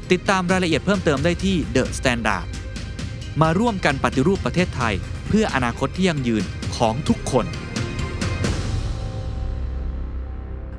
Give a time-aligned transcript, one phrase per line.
[0.11, 2.45] ติดตามรายละเอียดเพิ่มเติมได้ที่ The Standard
[3.41, 4.93] มาร่วมกันปฏิรูปประเทศไทย
[5.27, 6.43] เพื่ออนาคตที่ยั่งยืน
[6.77, 7.45] ของทุกคน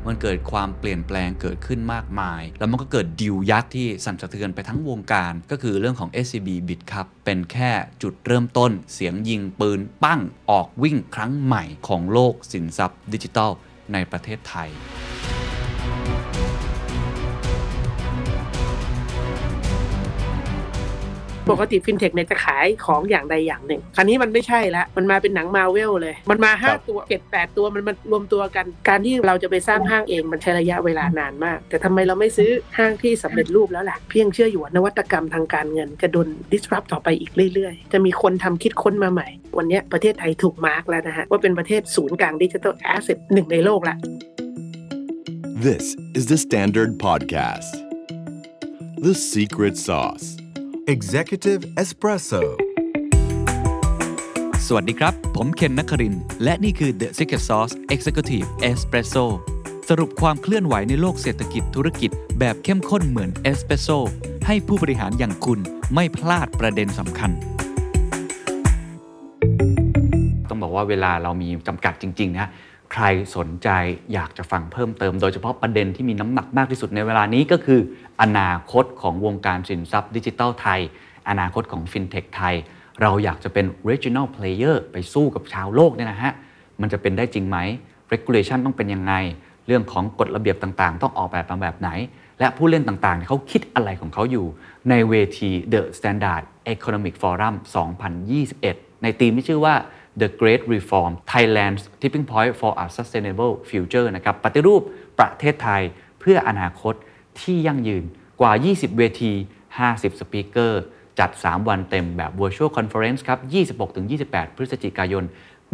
[0.06, 7.70] มันเกิดความเปลี่ยนแปลงเกิดขึ้นมากมาย แล้วมันก็เกิดดิวยักษ์ที่สั่นสะเทือนไปทั้งวงการ ก็คือเรื่องของ SCB Bit ครับ เป็นแค่
[8.02, 13.50] จุดเริ่มต้น เสียงยิงปืนปั้งออกวิ่งครั้งใหม่ของโลกสินทรัพย์ดิจิทัล
[13.92, 14.70] ในประเทศไทย
[21.50, 39.28] ปกติฟินเทคเนี่ยจะขายของอย่างใดอย่างหนึ่ง คราวนี้มันไม่ใช่ละ มันมาเป็นหนังมาเวลเลย มันมา 5 ตัวเจ็ดแปดตัวมันมารวมตัวกัน การที่เราจะไปสร้างห้างเองมันใช้ระยะเวลานานมาก แต่ทำไมเราไม่ซื้อห้างที่สำเร็จรูปแล้วล่ะ เพียงเชื่ออยู่ว่านวัตกรรมทางการเงินจะโดน disrupt ต่อไปอีกเรื่อยๆ จะมีคนทำคิดค้นมาใหม่
[39.58, 43.96] วันนี้ประเทศไทยถูกมาร์กแล้วนะฮะว่าเป็นประเทศศูนย์กลางดิจิทัลแอสเซทหนึ่งในโลกละ
[45.68, 45.84] This
[46.18, 47.72] is the Standard Podcast.
[49.06, 50.41] The Secret Sauce.
[50.90, 52.40] Executive Espresso
[54.66, 59.24] สวัสดีครับ ผมเคนนักครินทร์และนี่คือ The Secret Sauce Executive Espresso
[59.88, 63.88] สรุปความเคลื่อนไหวในโลกเศรษฐกิจธุรกิจแบบเข้มข้นเหมือนเอสเปรสโซ
[64.46, 65.58] ให้ผู้บริหารอย่างคุณ
[65.94, 67.30] ไม่พลาดประเด็นสำคัญ
[70.48, 72.48] ต้องบอกว่าเวลาเรามีจำกัดจริง ๆ นะ
[72.92, 73.04] ใคร
[73.36, 73.68] สนใจ
[74.12, 77.80] อยากจะฟังเพิ่มเติม โดยเฉพาะประเด็นที่มีน้ำหนักมากที่สุดในเวลานี้ก็คือ
[78.22, 80.80] อนาคตของวงการสินทรัพย์ดิจิทัลไทย
[81.28, 82.54] อนาคตของฟินเทคไทย
[83.02, 86.32] เราอยากจะเป็น regional player ไปสู้กับชาวโลกเนี่ยนะฮะ
[86.80, 87.58] มันจะเป็นได้จริงไหม
[88.12, 89.14] regulation ต้องเป็นยังไง
[89.66, 91.90] เรื่องของกฎระเบียบต่างๆ ต้องออกแบบมาแบบไหน
[92.38, 94.46] และผู้เล่นต่างๆเขาคิดอะไรของเขาอยู่
[94.90, 96.42] ในเวที The Standard
[96.74, 97.54] Economic Forum
[98.28, 99.74] 2021 ในธีมที่ชื่อว่า
[100.20, 104.82] The Great Reform Thailand's Tipping Point for a Sustainable Future นะครับปฏิรูป
[105.18, 105.82] ประเทศไทย
[106.20, 106.94] เพื่ออนาคต
[107.40, 108.04] ที่ยั่งยืน
[108.40, 109.32] กว่า 20 เวที
[109.76, 110.82] 50 สปีกเกอร์
[111.18, 113.38] จัด 3 วันเต็มแบบ Virtual Conference ครับ
[113.98, 115.24] 26-28 พฤศจิกายน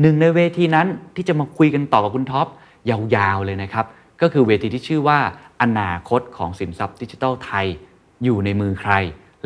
[0.01, 2.47] หนึ่งในเวทีนั้นที่จะมาคุยกันต่อกับคุณท็อป
[2.91, 3.87] ยาวๆ เลยนะครับ
[4.21, 5.19] ก็คือเวทีที่ชื่อว่า
[5.63, 7.67] อนาคตของสินทรัพย์ดิจิทัลไทย
[8.25, 8.93] อยู่ในมือใคร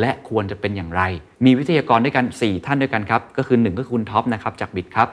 [0.01, 1.03] และควรจะเป็นอย่างไร
[1.45, 5.09] มีวิทยากรด้วยกัน 4 ท่านด้วยกันครับ ก็คือ 1 ก็คือคุณท็อปนะครับจากบิดครับ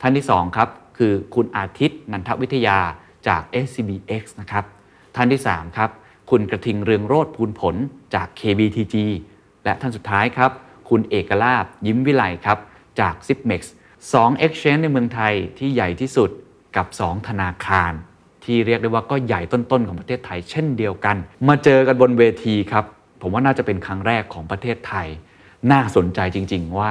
[0.00, 0.68] ท่านที่ 2 ครับ
[0.98, 2.78] คือคุณอาทิตย์นันทวิทยา
[3.28, 4.64] จาก SCBX นะครับ
[5.16, 5.90] ท่านที่ 3 ครับ
[6.30, 7.76] คุณกระทิงเรืองโรธภูลผล
[8.14, 8.94] จาก KBTG
[9.64, 10.50] และท่านสุดท้ายครับ
[10.88, 12.58] คุณเอกลาบยิ้มวิไลครับ
[13.00, 13.62] จาก Zipmex
[14.12, 16.30] 2 Exchange ในเมืองไทยที่ใหญ่ที่สุด
[16.76, 17.92] กับ 2 ธนาคาร
[18.44, 21.16] ที่เรียกได้ว่าก็ใหญ่ต้นๆของประเทศไทยเช่นเดียวกัน
[21.48, 22.84] มาเจอกันบนเวทีครับ
[23.22, 25.06] ผมว่าน่าจะเป็นครั้งแรกของประเทศไทย
[25.72, 26.90] น่าสนใจจริง ๆ ว่า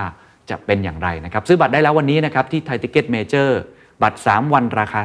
[0.50, 3.60] จะเป็นอย่างไรนะครับซื้อบัตรได้แล้ววันนี้นะครับที่ Thaiticketmajor
[4.02, 5.02] บัตร 3 วันราคา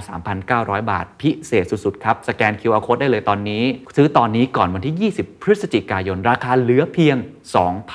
[0.65, 3.63] 3,900 บาท พิเศษสุด ๆ ครับ สแกน QR Code ได้เลยตอนนี้
[3.97, 7.17] ซื้อตอนนี้ก่อนวันที่ 20 พฤศจิกายน ราคาเหลือเพียง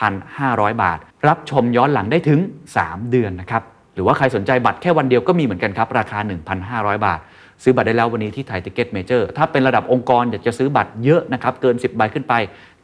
[0.02, 2.40] 2,500 บาท รับชมย้อนหลังได้ถึง
[2.78, 3.64] 3 เดือนนะครับ
[3.94, 6.20] หรือว่าใครสนใจบัตรแค่วันเดียวก็มีเหมือนกันครับ ราคา
[6.62, 7.20] 1,500 บาท
[7.64, 12.34] ซื้อบัตรได้แล้ววันนี้ที่ Thaiticketmajor ถ้าเป็นระดับองค์กรอยากจะซื้อบัตรเยอะนะครับ เกิน 10 ใบขึ้นไป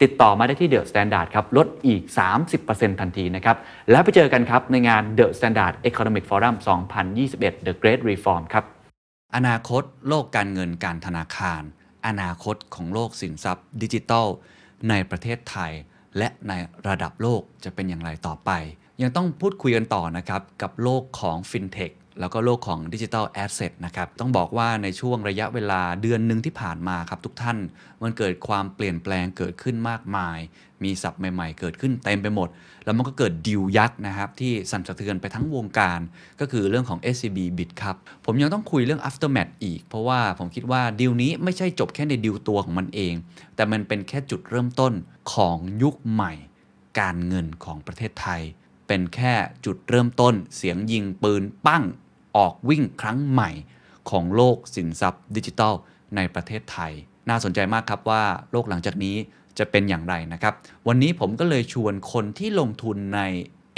[0.01, 2.03] ติดต่อมาได้ที่ THE STANDARD ครับลดอีก
[2.51, 3.57] 30%ทันทีนะครับ
[3.91, 6.55] แล้วไปเจอกันครับในงาน The Standard Economic Forum
[7.07, 8.65] 2021 The Great Reform ครับ
[9.35, 11.61] อนาคตโลกการเงินการธนาคาร
[12.07, 14.27] อนาคตของโลกสินทรัพย์ ดิจิทัล
[14.89, 15.71] ในประเทศไทย
[16.17, 16.53] และใน
[16.87, 18.51] ระดับโลกจะเป็นอย่างไรต่อไป
[19.01, 27.57] ยังต้องพูดคุยกันต่อนะครับ กับโลกของ FinTech แล้วก็โลกของดิจิทัลแอสเซทนะครับ ต้องบอกว่าในช่วงระยะเวลาเดือนหนึ่งที่ผ่านมาครับทุกท่าน
[28.01, 30.39] มันเกิดความเปลี่ยนแปลงเกิดขึ้นมากมาย
[30.83, 32.49] มีศัพท์ใหม่ๆ เกิดขึ้นเต็มไปหมด
[32.85, 35.99] แล้วมันก็เกิดดิวยักษ์นะครับที่สั่นสะเทือนไปทั้งวงการ
[36.39, 43.13] ก็คือเรื่องของ SCB Bit ครับ ผมยังต้องคุยเรื่อง aftermath อีก เพราะว่าผมคิดว่าดิวนี้ไม่ใช่จบแค่ในดิวตัวของมันเอง
[43.55, 44.93] แต่มันเป็นแค่จุดเริ่มต้น
[45.33, 46.33] ของยุคใหม่
[46.99, 48.41] การเงินของประเทศไทย
[48.87, 49.33] เป็นแค่
[49.65, 51.83] จุดเริ่มต้น เสียงยิงปืนปั้ง
[52.37, 53.51] ออกวิ่งครั้งใหม่
[54.09, 55.73] ของโลกสินทรัพย์ดิจิทัล
[56.15, 56.91] ในประเทศไทย
[57.29, 59.15] น่าสนใจมากครับว่าโลกหลังจากนี้
[59.57, 60.53] จะเป็นอย่างไรนะครับ
[60.87, 63.21] วันนี้ผมก็เลยชวนคนที่ลงทุนใน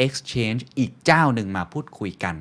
[0.06, 2.35] Exchange อีกเจ้าหนึ่งมาพูดคุยกัน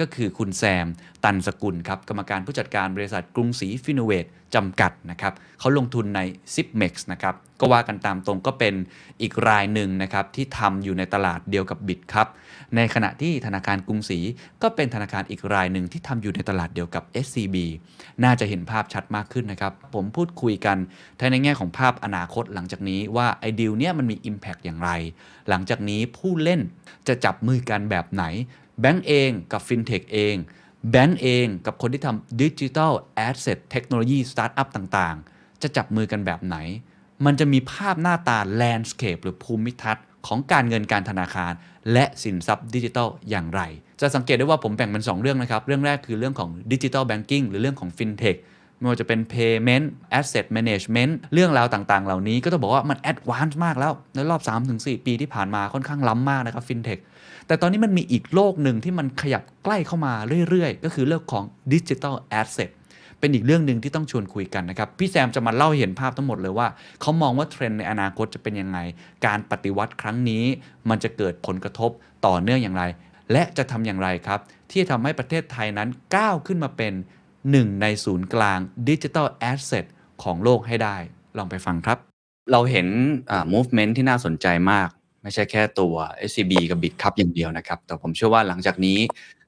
[0.00, 0.86] ก็คือคุณแซม
[1.24, 6.20] ตันสกุลครับ กรรมการผู้จัดการบริษัทกรุงศรีฟินเวท จำกัดนะครับเขาลงทุนใน
[6.54, 8.74] z i p m e x นะครับก็ว่ากันตามตรงก็เป็น
[9.22, 12.28] อีกรายหนึ่งนะครับที่ทำอยู่ในตลาดเดียวกับบิตครับ
[12.76, 14.18] ในขณะที่ธนาคารกรุงศรี
[14.62, 17.56] ก็เป็นธนาคารอีกรายหนึ่งที่ทำอยู่ในตลาดเดียวกับ SCB
[18.24, 20.76] น่าจะเห็นภาพชัดมากขึ้นนะครับ ผมพูดคุยกัน
[21.18, 24.90] ทั้งในแง่ของภาพอนาคตหลังจากนี้ว่าไอเดียเนี้ยมันมี Impact อย่างไร
[25.48, 26.60] หลังจากนี้ผู้เล่น
[27.08, 28.24] จะจับมือกันแบบไหน
[28.80, 30.36] แบงก์เองกับฟินเทคเอง
[30.90, 36.56] แบงก์เองกับคนที่ทำ digital asset เทคโนโลยีสตาร์ทอัพต่างๆ จะจับมือกันแบบไหน
[37.24, 41.52] มันจะมีภาพหน้าตา landscape หรือภูมิทัศน์ของการเงินการธนาคาร
[41.92, 43.60] และสินทรัพย์ดิจิทัลอย่างไร
[44.00, 48.36] จะสังเกตได้ว่าผมแบ่งเป็น 2 เรื่องนะครับ เรื่องแรกคือเรื่องของ digital banking หรือเรื่องของฟินเทค
[48.78, 49.86] ไม่ว่าจะเป็น Payment
[50.18, 54.40] Asset Management เรื่องราวต่างๆ เหล่านี้ก็ต้องบอกว่ามัน advance มากแล้ว ในรอบ
[54.74, 56.98] 3-4 ปีที่ผ่านมาค่อนข้างล้ำมากนะครับฟินเทค
[57.46, 60.14] แต่ตอนนี้มันมีอีกโลกหนึ่งที่มันขยับใกล้เข้ามา
[60.48, 62.70] เรื่อยๆ ก็คือเรื่องของ digital asset
[63.18, 66.68] เป็นอีกเรื่องหนึ่งที่ต้องชวนคุยกันนะครับ พี่แซมจะมาเล่าเห็นภาพทั้งหมดเลยว่า
[67.00, 68.78] เขามองว่าเทรนด์ในอนาคตจะเป็นยังไง
[69.26, 70.44] การปฏิวัติครั้งนี้
[70.88, 71.90] มันจะเกิดผลกระทบ
[72.26, 72.84] ต่อเนื่องอย่างไร
[73.32, 74.40] และจะทำอย่างไรครับ
[74.70, 76.92] ที่จะทำให้ประเทศไทยนั้นก้าวขึ้นมาเป็น
[77.50, 78.58] หนึ่งในศูนย์กลาง
[78.88, 79.84] digital asset
[80.22, 80.96] ของโลกให้ได้
[81.36, 81.98] ลองไปฟังครับ
[82.52, 82.86] เราเห็น
[83.52, 84.88] movement ที่น่าสนใจมาก
[85.24, 85.94] ไม่ใช่แค่ตัว
[86.28, 88.98] SCB กับ Bit ครับอย่างเดียวนะครับ แต่ผมเชื่อว่าหลังจากนี้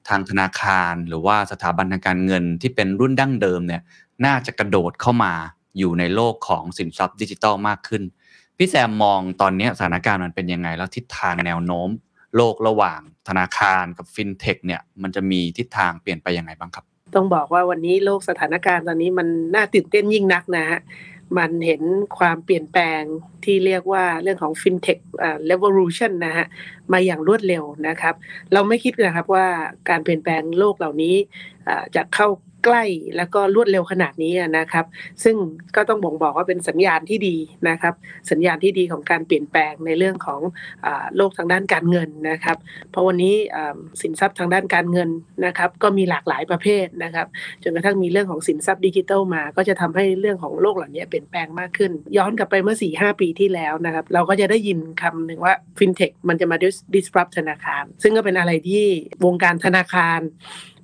[0.09, 3.81] ทางธนาคารหรือว่าสถาบันทางการเงินที่เป็นรุ่นดั้งเดิมเนี่ย
[4.25, 5.33] น่าจะกระโดดเข้ามา
[5.77, 8.03] อยู่ในโลกของสินทรัพย์ดิจิทัลมากขึ้น
[8.57, 11.89] พี่แซมมองตอนนี้สถานการณ์มันเป็นยังไง แล้วทิศทางแนวโน้ม
[12.35, 16.85] โลกระหว่างธนาคารกับฟินเทคเนี่ยมันจะมีทิศทางเปลี่ยนไปยังไงบ้างครับ
[17.15, 20.79] ต้องบอกว่าวันนี้โลกสถานการณ์ตอนนี้มันน่าตื่นเต้นยิ่งนักนะฮะ
[21.37, 21.81] มันเห็น
[22.17, 23.01] ความเปลี่ยนแปลง
[23.43, 26.45] ที่เรียกว่าเรื่องของ FinTech อ่า revolution นะฮะ
[26.91, 28.15] มาอย่างรวดเร็วนะครับ
[28.53, 29.47] เราไม่คิดนะครับว่า
[29.89, 31.15] การเปลี่ยนแปลงโลกเหล่านี้
[31.67, 32.27] อ่าจะเข้า
[32.65, 32.83] ใกล้
[33.17, 34.85] แล้วก็รวดเร็วขนาดนี้นะครับ
[35.23, 35.35] ซึ่ง
[35.75, 37.35] ก็ต้องบ่งบอกว่าเป็นสัญญาณที่ดี
[37.69, 37.93] นะครับ
[38.31, 40.41] สัญญาณที่ดีของการเปลี่ยนแปลงในเรื่องของ
[40.85, 42.57] อโลกทางด้านการเงินนะครับ
[42.91, 43.35] เพราะวันนี้
[44.01, 45.09] สินทรัพย์ทางด้านการเงิน
[45.45, 47.27] นะครับ ก็มีหลากหลายประเภทนะครับ
[47.63, 56.57] จนกระทั่งมีเรื่องของสินทรัพย์ดิจิทัลมา ก็จะทำให้เรื่องของโลกเหล่านี้เปลี่ยนแปลงมากขึ้น ย้อนกลับไปเมื่อ4 5ปีที่แล้วนะครับ เราก็จะได้ยินคำหนึ่งว่า FinTech มันจะมา
[56.95, 58.85] disrupt ธนาคาร ซึ่งก็เป็นอะไรที่
[59.25, 60.19] วงการธนาคาร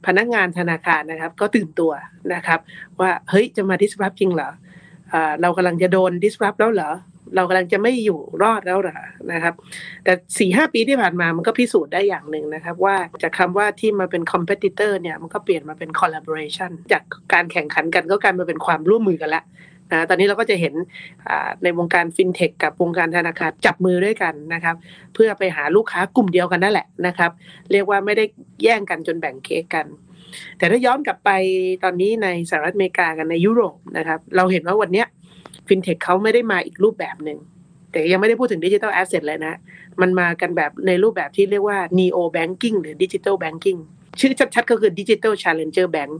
[0.07, 1.91] พนักงานธนาคารนะครับ ก็ตื่นตัว
[2.33, 2.59] นะครับ
[2.99, 4.49] ว่าเฮ้ยจะมา disrupt จริงเหรอ
[5.13, 6.91] อเรากำลังจะโดน disrupt แล้วเหรอ
[7.35, 8.99] เรากำลังจะไม่อยู่รอดแล้วเหรอ
[9.31, 9.53] นะครับ
[10.03, 19.43] แต่สี่ห้าปีที่ผ่านมามันก็พิสูจน์ได้อย่างหนึ่งนะครับ ว่าจากคำว่าที่มาเป็น competitor เนี่ยมันก็เปลี่ยนมาเป็น collaboration จากการแข่งขันกันก็กลายมาเป็นความร่วมมือกันละ
[19.91, 20.73] นะตอนนี้เราก็จะเห็น
[21.63, 24.75] ในวงการฟินเทคกับวงการธนาคารจับมือด้วยกันนะครับ
[25.13, 27.31] เพื่อไปหาลูกค้ากลุ่มเดียวกันนั่นแหละนะครับ
[27.71, 28.25] เรียกว่าไม่ได้
[28.63, 29.85] แย่งกันจนแบ่งเค้กกัน
[30.57, 31.29] แต่ถ้าย้อนกลับไป
[31.83, 35.03] ตอนนี้ในสหรัฐอเมริกากันในยุโรปนะครับ เราเห็นว่าวันนี้
[35.67, 37.39] ฟินเทคเขาไม่ได้มาอีกรูปแบบหนึ่ง
[37.91, 39.53] แต่ยังไม่ได้พูดถึง digital asset เลยนะ
[40.01, 43.79] มันมากันแบบในรูปแบบที่เรียกว่า neo banking หรือ digital banking
[44.19, 46.13] ชื่อชัดๆ ก็คือ digital challenger bank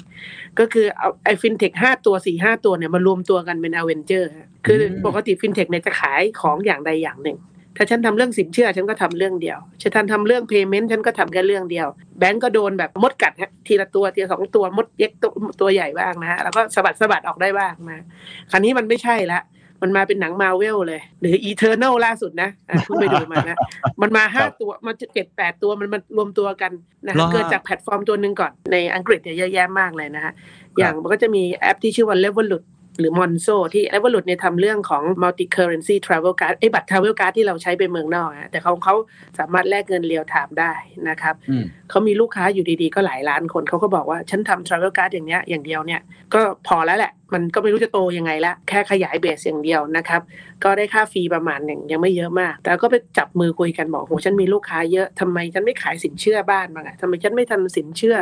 [0.59, 7.39] ก็คือเอาไอ้ฟินเทคห้าตัวสี่ห้าตัวเนี่ยมารวมตัวกันเป็น Avenger ฮะคือปกติฟินเทคเนี่ยจะขายของอย่างใดอย่างหนึ่ง
[7.77, 11.87] ถ้าฉันทำเรื่องสินเชื่อฉันก็ทำเรื่องเดียวฉันทำเรื่อง payment ฉันก็ทำแค่เรื่องเดียว
[12.19, 15.31] แบงก์ก็โดนแบบมดกัดฮะทีละตัวทีละสองตัวมดเล็กตัว
[15.61, 18.05] ตัวใหญ่บ้างนะฮะแล้วก็สะบัดสะบัดออกได้บ้างนะ
[18.51, 19.39] คราวนี้มันไม่ใช่ละ
[19.83, 23.57] มันมาเป็นหนังมาเวลเลย หรือ Eternals ล่าสุดนะอะเพิ่งไปดูมานะ
[24.01, 26.71] มันมาห้าตัวมันเจ็ดแปดตัวมันมารวมตัวกัน
[27.05, 30.33] นะเหรอคะฮะเกิดจากแพลตฟอร์มตัวหนึ่งก่อนในอังกฤษเนี่ยเยอะแยะมากเลยนะฮะ
[30.77, 32.63] อย่างมันก็จะมีแอปที่ชื่อว่า Revolut
[32.99, 38.95] หรือ Monzo ที่ Revolut เนี่ยทำเรื่องของ multi currency travel card ไอ้บัตร travel card ที่เราใช้ไปเมืองนอกอะแต่เขาเขา
[39.39, 40.73] สามารถแลกเงิน real-time ได้
[41.09, 41.63] นะครับอืม
[41.93, 46.01] เขามีลูกค้าอยู่ดีๆ ก็หลายล้านคนเขาก็บอกว่าฉันทำ travel card อย่างเนี้ยอย่างเดียวเนี่ย
[46.33, 50.21] ก็พอแล้วแหละ มันก็ไม่รู้จะโตยังไงละแค่ขยาย base อย่างเดียวนะครับ
[50.63, 58.15] ก็ได้ค่า fee ประมาณหนึ่งยังไม่เยอะมาก แต่ก็ไปจับมือคุยกันบอกโหฉันมีลูกค้าเยอะทำไมฉันไม่ขายสินเชื่อบ้านบ้างอะทำไมฉันไม่ทำสินเชื่อ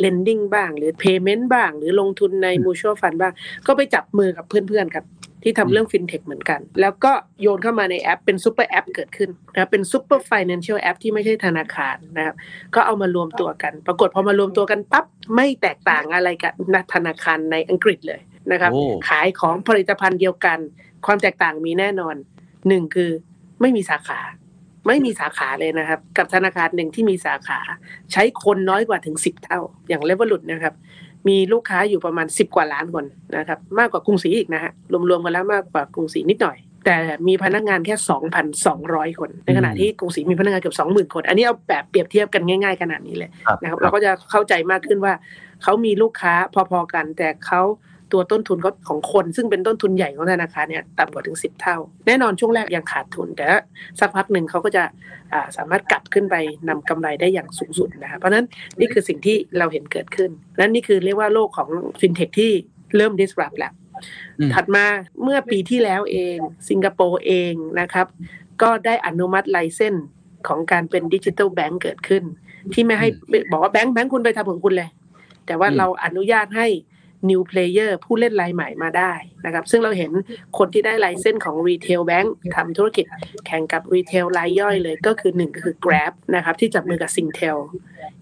[0.00, 3.32] lending บ้าง หรือ payment บ้าง หรือลงทุนใน mutual fund บ้าง
[3.66, 5.06] ก็ไปจับมือกับเพื่อนๆครับ
[5.42, 12.34] ที่ทำเรื่องฟินเทคเหมือนกัน แล้วก็โยนเข้ามาในแอปเป็น super app เกิดขึ้นนะครับเป็น super financial app ที่ไม่ใช่ธนาคารนะครับ
[12.74, 16.52] ก็เอามารวมตัวกัน ปรากฏพอมารวมตัวกันปั๊บไม่แตกต่างอะไรกับ
[16.94, 18.20] ธนาคารในอังกฤษเลย
[18.52, 20.58] นะครับโอ้ขายของผลิตภัณฑ์เดียวกัน
[21.06, 22.14] ความแตกต่างมีแน่นอน
[22.68, 23.10] หนึ่งคือ
[23.60, 24.20] ไม่มีสาขา
[24.86, 27.60] ไม่มีสาขาเลยนะครับ กับธนาคารหนึ่งที่มีสาขา
[28.12, 30.74] ใช้คนน้อยกว่าถึงสิบเท่า อย่าง Revolut นะครับ
[31.28, 33.04] มีลูกค้าอยู่ประมาณสิบกว่าล้านคน
[33.38, 34.72] นะครับมากกว่ากรุงศรีอีกนะฮะ
[35.10, 36.96] รวมๆกันแล้วมากกว่ากรุงศรีนิดหน่อย แต่
[37.28, 37.94] มีพนักงานแค่
[38.52, 45.14] 2,200 คน ในขณะที่กรุงศรีมีพนักงานเกือบ20,000 คน อันนี้เอาแบบเปรียบเทียบกันง่าย ๆ ขนาดนี้เลยครับนะครับเราก็จะเข้าใจมากขึ้นว่า
[45.62, 46.34] เขามีลูกค้า
[46.70, 47.62] พอๆกัน แต่เขา
[48.12, 51.76] ตัวต้นทุนเขาของคนซึ่งเป็นต้นทุนใหญ่ของธนาคารเนี่ยต่ำกว่าถึง 10 เท่า
[52.06, 53.44] แน่นอนช่วงแรกยังขาดทุน แต่
[54.00, 54.84] สักพักหนึ่งเขาก็จะ
[55.32, 56.36] อ่าสามารถกลับขึ้นไป
[56.68, 58.46] นำกำไรได้อย่างสูงสุดนะครับเพราะฉะนั้น
[58.80, 61.68] นี่คือสิ่งที่เราเห็นเกิดขึ้นและนี่คือเรียกว่าโลกของ
[62.00, 62.52] ฟินเทคที่
[62.96, 63.72] เริ่ม disrupt แล้ว
[64.38, 64.84] อืมถัดมา
[65.22, 66.36] เมื่อปีที่แล้วเอง
[66.68, 68.06] สิงคโปร์เองนะครับ
[68.62, 70.06] ก็ได้อนุมัติไลเซนส์
[70.48, 72.22] ของการเป็นดิจิทัลแบงก์เกิดขึ้น
[72.72, 73.08] ที่ไม่ให้
[73.50, 74.90] บอกว่าแบงก์แบงก์คุณไปทำของคุณเลย
[75.46, 76.66] แต่ว่าอืมเราอนุญาตให้
[77.30, 79.12] new player ผู้เล่นรายใหม่มาได้
[79.44, 80.10] นะครับ ซึ่งเราเห็น
[80.58, 83.06] คนที่ได้ไลเซนส์ของ retail bank ทำธุรกิจ
[83.46, 87.58] แข่งกับ retail รายย่อยเลยก็คือหนึ่งก็คือ Grab นะครับ ที่จับมือกับ Singtel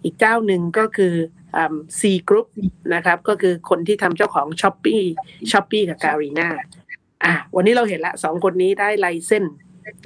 [0.05, 1.15] อีกเจ้าหนึ่งก็คือ
[1.57, 2.47] อ่า C Group
[2.95, 5.05] นะครับ ก็คือคนที่ทำเจ้าของ s h o p e e
[5.51, 6.49] s h o p e e กับ Garena
[7.25, 9.55] อะวันนี้เราเห็นละสองคนนี้ได้ไลเซนส์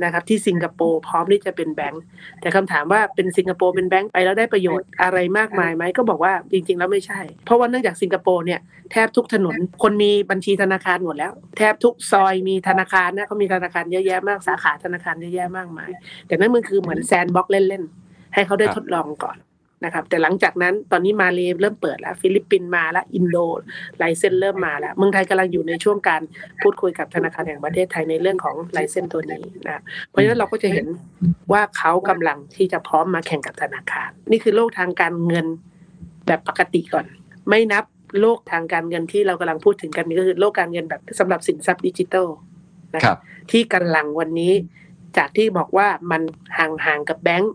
[0.05, 2.03] นะครับที่สิงคโปร์พร้อมที่จะเป็นแบงก์
[2.41, 8.61] แต่คำถามว่าเป็นสิงคโปร์เป็นแบงก์ไปแล้วได้ประโยชน์อะไรมากมายไหมก็บอกว่าจริง ๆ แล้วไม่ใช่ เพราะว่าเนื่องจากสิงคโปร์เนี่ย
[8.93, 15.91] แทบทุกถนนคนมีบัญชีธนาคารหมดแล้ว แทบทุกซอยมีธนาคารนะเขามีธนาคารเยอะแยะมากสาขาธนาคารเยอะแยะมากมาย
[16.27, 19.37] แต่นั่นมันคือเหมือน sandbox เล่นๆให้เขาได้ครับทดลองก่อน
[19.85, 23.37] นะครับ แต่หลังจากนั้นตอนนี้มาเลเริ่มเปิดแล้ว ฟิลิปปินส์มาแล้วอินโด
[23.99, 26.23] license เริ่มมาแล้วเมืองไทยกำลังอยู่ในช่วงการ
[26.63, 30.87] พูดคุยกับธนาคารแห่งประเทศไทยในเรื่องของ license ตัวนี้นะเพราะฉะนั้นเราก็จะเห็น
[31.53, 35.47] ว่าเขากำลังที่จะพร้อมมาแข่งกับธนาคาร นี่คือโลกทางการเงิน
[36.27, 37.07] แบบปกติก่อน
[37.49, 37.85] ไม่นับ
[38.21, 42.29] โลกทางการเงินที่เรากำลังพูดถึงกันนี่ก็คือโลกการเงินแบบสำหรับสินทรัพย์ดิจิทัล
[42.95, 43.19] นะครับ
[43.51, 44.53] ที่กำลังวันนี้
[45.17, 46.23] จากที่บอกว่ามัน
[46.59, 47.55] ห่างๆกับแบงก์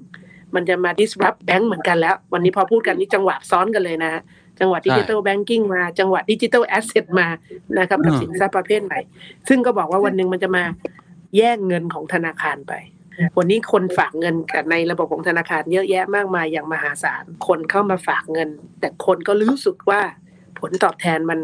[0.55, 4.21] มันจะมา disrupt แบงก์เหมือนกันแล้ว วันนี้พอพูดกันนี่จังหวะซ้อนกันเลยนะฮะ
[4.59, 7.27] จังหวะ digital banking มา จังหวะ digital asset มา
[7.77, 8.99] นะครับกับอืมสินทรัพย์ประเภทใหม่
[9.49, 10.63] ซึ่งก็บอกว่าวันหนึ่งมันจะมา
[11.37, 12.73] แย่งเงินของธนาคารไป
[13.37, 20.01] วันนี้คนฝากเงินกับในระบบของธนาคารเยอะแยะมากมายอย่างมหาศาล คนเข้ามาฝากเงิน แต่คนก็รู้สึกว่า
[20.59, 21.39] ผลตอบแทนมัน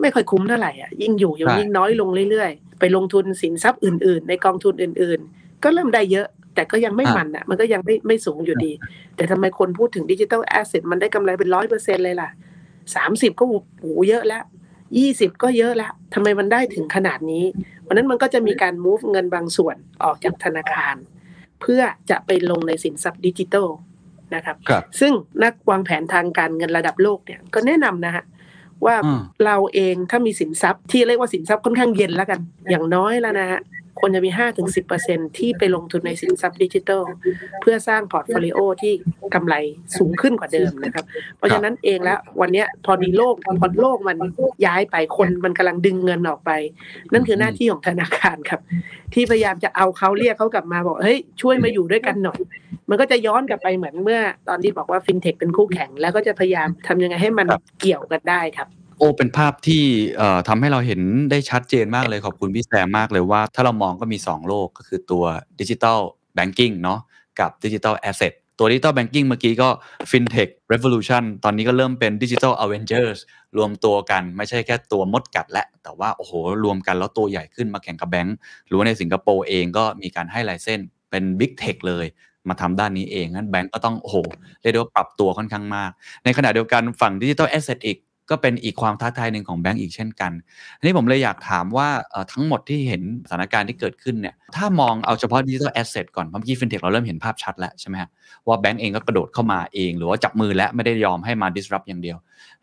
[0.00, 6.26] ไม่ค่อยคุ้มเท่าไหร่อะยิ่งอยู่ยังใช่ยิ่งน้อยลงเรื่อยๆ ไปลงทุนสินทรัพย์อื่น ๆ ในกองทุนอื่น ๆ ก็เริ่มได้เยอะ
[6.56, 8.72] แต่ก็ยังไม่มันอะ มันก็ยังไม่ไม่สูงอยู่ดี
[9.16, 12.28] แต่ทำไมคนพูดถึงดิจิ t a ลแอสเซทมันได้กำไรเป็นร้อยเปอร์เซ็นเลยล่ะ
[12.94, 14.44] สามสิบก็โอ้โหเยอะแล้ว
[14.98, 17.44] ยี่สิบก็เยอะแล้วทำไมมันได้ถึงขนาดนี้
[17.86, 20.96] วันนั้นมันก็จะมีการ move เงินบางส่วนออกจากธนาคาร
[21.60, 23.68] เพื่อจะไปลงในสินทรัพย์ดิจิทัล
[24.34, 25.12] นะครับครับซึ่ง
[25.44, 28.24] นักวางแผนทางการเงินระดับโลกเนี่ยก็แนะนำนะฮะ
[28.84, 33.60] ว่าอืม เราเองถ้ามีสินทรัพย์ที่เรียกว่าสินทรัพย์ค่อนข้างเย็นแล้วกัน อย่างน้อยแล้วนะฮะ
[34.00, 34.30] ควรจะมี
[34.84, 37.02] 5-10%ที่ไปลงทุนในสินทรัพย์ดิจิทัล
[37.60, 38.92] เพื่อสร้าง portfolio ที่
[39.34, 39.54] กำไร
[39.98, 41.04] สูงขึ้นกว่าเดิมนะครับ
[41.36, 44.16] เพราะฉะนั้นเองแล้ววันเนี้ยพอดีโลกพอโลกมัน
[44.66, 46.50] ย้ายไปคนมันกำลังดึงเงินออกไป
[47.12, 48.60] นั่นคือหน้าที่ของธนาคารครับ
[49.14, 52.40] ที่พยายามจะเอาเขาเรียกเขากลับมาบอกเฮ้ยช่วยมาอยู่ด้วยกันหน่อย
[52.90, 59.82] มันก็จะย้อนกลับไปเหมือนเมื่อตอนที่บอกว่าฟินเทคเป็นคู่แข่งแล้วก็จะพยายามทำยังไงให้มันคาบเกี่ยวกันได้ครับ โอ้ เป็นภาพที่
[60.16, 61.00] เอ่อ ทำให้เราเห็น
[61.30, 65.24] ได้ชัดเจนมากเลย ขอบคุณพี่แซมมากเลยว่า ถ้าเรามองก็มี 2 โลก ก็คือตัว
[65.60, 65.98] ดิจิ t a ล
[66.34, 67.00] แบงกิ้งเนาะ
[67.40, 69.68] กับดิจิ t a ลแอสเซทตัว Digital Banking เมื่อกี้ก็
[70.10, 73.18] FinTech Revolution ตอนนี้ก็เริ่มเป็น Digital Avengers
[73.56, 76.32] รวมตัวกันไม่ใช่แค่ตัวมดกัดละ แต่ว่า โอ้โห
[76.64, 78.36] รวมกันแล้วตัวใหญ่ขึ้นมาแข่งกับแบงก์
[78.66, 82.06] หรือว่าในสิงคโปร์เองก็มีการให้ไลเซนเป็น Big Tech เลย
[82.48, 84.16] มาทำด้านนี้เองงั้นแบงก์ก็ต้องโอ้โห
[84.60, 85.90] เรียกได้ว่าปรับตัวค่อนข้างมาก
[86.24, 87.98] ในขณะเดียวกันฝั่ง Digital Asset อีก
[88.30, 90.32] ก็เป็นอีกความท้าทายหนึ่งของแบงก์อีกเช่นกัน
[90.78, 91.88] ทีนี้ผมเลยอยากถามว่า
[92.32, 98.10] ทั้งหมดที่เห็นสถานการณ์ที่เกิดขึ้นเนี่ยถ้ามองเอาเฉพาะ Digital Asset ก่อนเพราะเมื่อกี้ FinTech เราเริ่มเห็นภาพชัดแล้วใช่ไหมฮะ
[98.46, 102.18] ว่าแบงก์เองก็กระโดดเข้ามาเอง หรือว่าจับมือและไม่ได้ยอมให้มา disrupt อย่างเดียว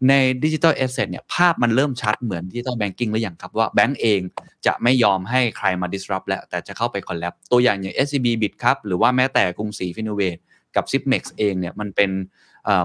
[0.10, 4.20] ใน Digital Asset เนี่ยภาพมันเริ่มชัดเหมือน Digital Banking หรือยังครับว่าแบงก์เอง
[4.66, 10.42] จะไม่ยอมให้ใครมา disrupt แล้วแต่จะเข้าไป collab ตัวอย่างอย่าง SCB Bit ครับหรือว่าแม้แต่กรุงศรี Finovate
[10.76, 12.12] กับ Zipmex เองเนี่ยมันเป็น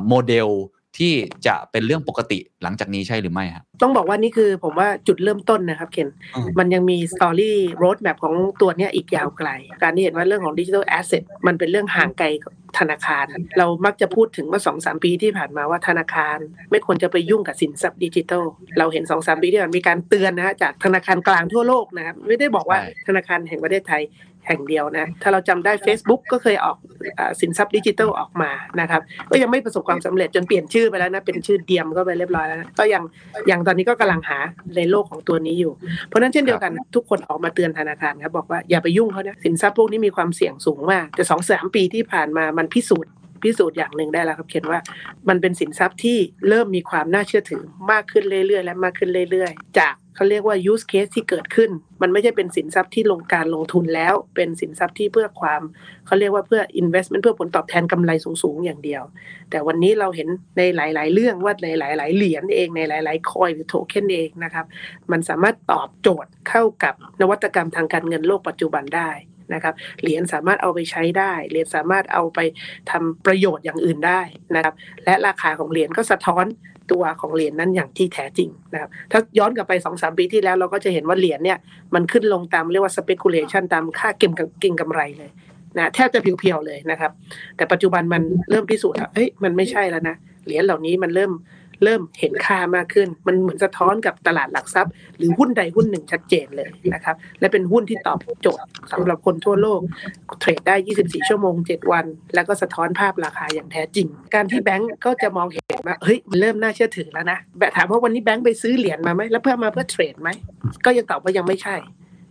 [0.09, 0.49] โมเดล
[0.99, 1.13] ที่
[1.47, 9.49] จะเป็นเรื่องปกติหลังจากนี้ใช่หรือไม่ครับต้องบอกว่านี่คือผมว่าจุดเริ่มต้นนะครับเคนอืมมันยังมี story roadmap ของตัวเนี้ยอีกยาวไกล
[9.83, 13.27] การที่เห็นว่าเรื่องของ digital asset มันเป็นเรื่องห่างไกลกับธนาคาร
[13.59, 16.39] เรามักจะพูดถึงเมื่อสองสามปีที่ผ่านมาว่าธนาคาร
[16.71, 18.45] ไม่ควรจะไปยุ่งกับสินทรัพย์ดิจิทัล
[18.79, 24.03] เราเห็นสองสามปีที่ผ่านมามีการเตือนนะฮะจากธนาคารกลางทั่วโลกนะครับไม่ได้บอกว่าใช่ธนาคารแห่งประเทศไทย
[24.49, 26.77] แห่งเดียวนะ ถ้าเราจำได้ Facebook ก็เคยออก
[27.19, 28.51] อสินทรัพย์ดิจิทัลออกมา
[28.81, 29.01] นะครับ
[29.31, 33.03] ก็ยังไม่ประสบความสำเร็จจนเปลี่ยนชื่อไปแล้วนะ เป็นชื่อเดียมก็ไปเรียบร้อยแล้วนะก็ยัง
[33.51, 34.39] ยังตอนนี้ก็กำลังหา
[34.77, 35.73] ในโลกของตัวนี้อยู่
[36.07, 43.13] เพราะฉะนั้นเช่นเดียวกันทุกคนออกมาเตือนธนาคารครับบอกว่าอย่าไปยุ่งเขานะสินทรัพย์พวกนี้มีความเสี่ยงสูงมากแต่สองสามปีที่ผ่านมามันพิสูจน์
[43.45, 44.81] พิสูจน์อย่างหนึ่งได้แล้วครับเขียนว่า
[45.29, 46.19] มันเป็นสินทรัพย์ที่
[46.49, 51.71] เริ่มมีความน่าเชื่อถือมากขึ้นเรื่อยๆ และมากขึ้นเรื่อยๆ จากเขาเรียกว่า use case ที่เกิดขึ้น
[52.03, 55.63] มันไม่ใช่เป็นสินทรัพย์ที่ลงการลงทุนแล้ว เป็นสินทรัพย์ที่เพื่อความ
[56.07, 59.03] เขาเรียกว่าเพื่อ investment เพื่อผลตอบแทนกำไรสูงๆ อย่างเดียว
[59.51, 60.29] แต่วันนี้เราเห็น
[60.59, 64.67] ในหลาย ๆ เรื่องว่าในหลาย ๆ เหรียญเองในหลาย ๆ คอยหรือโทเค็นเองนะครับ
[65.11, 69.11] มันสามารถตอบโจทย์เข้ากับนวัตกรรมทางการเงินโลกปัจจุบันได้
[69.55, 72.39] นะครับเหรียญสามารถเอาไปใช้ได้เหรียญสามารถเอาไป
[72.91, 74.21] ทำประโยชน์อย่างอื่นได้
[74.57, 74.75] นะครับ
[75.05, 76.45] และราคาของเหรียญก็สะท้อน
[76.93, 81.59] ตัวของเหรียญนั้นอย่างที่แท้จริงนะครับถ้าย้อนกลับไป2อสปีที่แล้วเราก็จะเห็นว่าเหรียญเนี่ย
[81.95, 85.31] มันขึ้นลงตามเรียกว่า speculation ตามค่าเก็งเก็งกำไรเลย
[85.77, 87.11] นะแทบจะเพียวๆเลยนะครับ
[87.57, 91.33] แต่ปัจจุบันมันเริ่มพิสูจน์แล้วเฮ้ยมันไม่ใช่แล้วนะเหรียญเหล่านี้มันเริ่ม
[91.85, 99.81] เริ่มเห็นค่ามากขึ้น มันเหมือนสะท้อนกับตลาดหลักทรัพย์ หรือหุ้นใดหุ้นหนึ่งชัดเจนเลยนะครับ และเป็นหุ้นที่ตอบโจทย์สำหรับคนทั่วโลก
[100.41, 102.05] เทรดได้ 24 ชั่วโมง 7 วัน
[102.35, 110.29] แล้วก็สะท้อนภาพราคาอย่างแท้จริง การที่แบงก์ก็จะมองเห็นว่าเฮ้ยมันเริ่มน่าเชื่อถือแล้วนะแบบถามว่าวันนี้แบงก์ไปซื้อเหรียญมาไหมแล้วเพื่อมาเพื่อเทรดไหม
[110.85, 111.77] ก็ยังตอบว่ายังไม่ใช่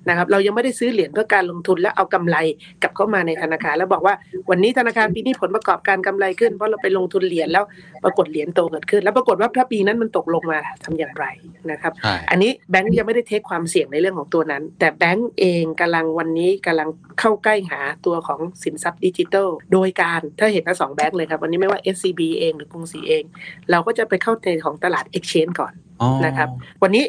[0.09, 2.37] นะครับเรายังไม่ได้ซื้อเหรียญเพื่อการลงทุนแล้วเอากำไร
[2.81, 4.15] กลับเข้ามาในธนาคาร แล้วบอกว่า
[4.49, 7.63] วันนี้ธนาคารปีนี้ผลประกอบการกำไรขึ้นเพราะเราไปลงทุนเหรียญแล้ว
[8.03, 11.25] ปรากฏเหรียญโตเกิดขึ้น แล้วปรากฏว่าถ้าปีนั้นมันตกลงมาทำอย่างไร
[11.71, 16.89] นะครับใช่อันนี้แบงก์ยังไม่ได้เทคความเสี่ยงในเรื่องของตัวนั้น แต่แบงก์เองกำลังวันนี้กำลัง
[17.19, 23.23] เข้าใกล้หาตัวของสินทรัพย์ดิจิทัลโดยการถ้าเห็นทั้งสองแบงก์เลยครับวันนี้ไม่ว่า SCB เองหรือกรุงศรีเอง
[23.71, 26.49] เราก็จะไปเข้าในของตลาด Exchange ก่อนอ๋อนะครับ
[26.83, 27.05] วันนี้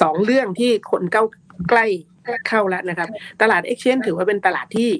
[0.00, 1.24] สองเรื่องที่คนเก้า
[1.70, 1.86] ใกล้
[2.48, 3.08] เข้าแล้วนะครับ
[3.42, 4.90] ตลาด Exchange ถือว่าเป็นตลาดที่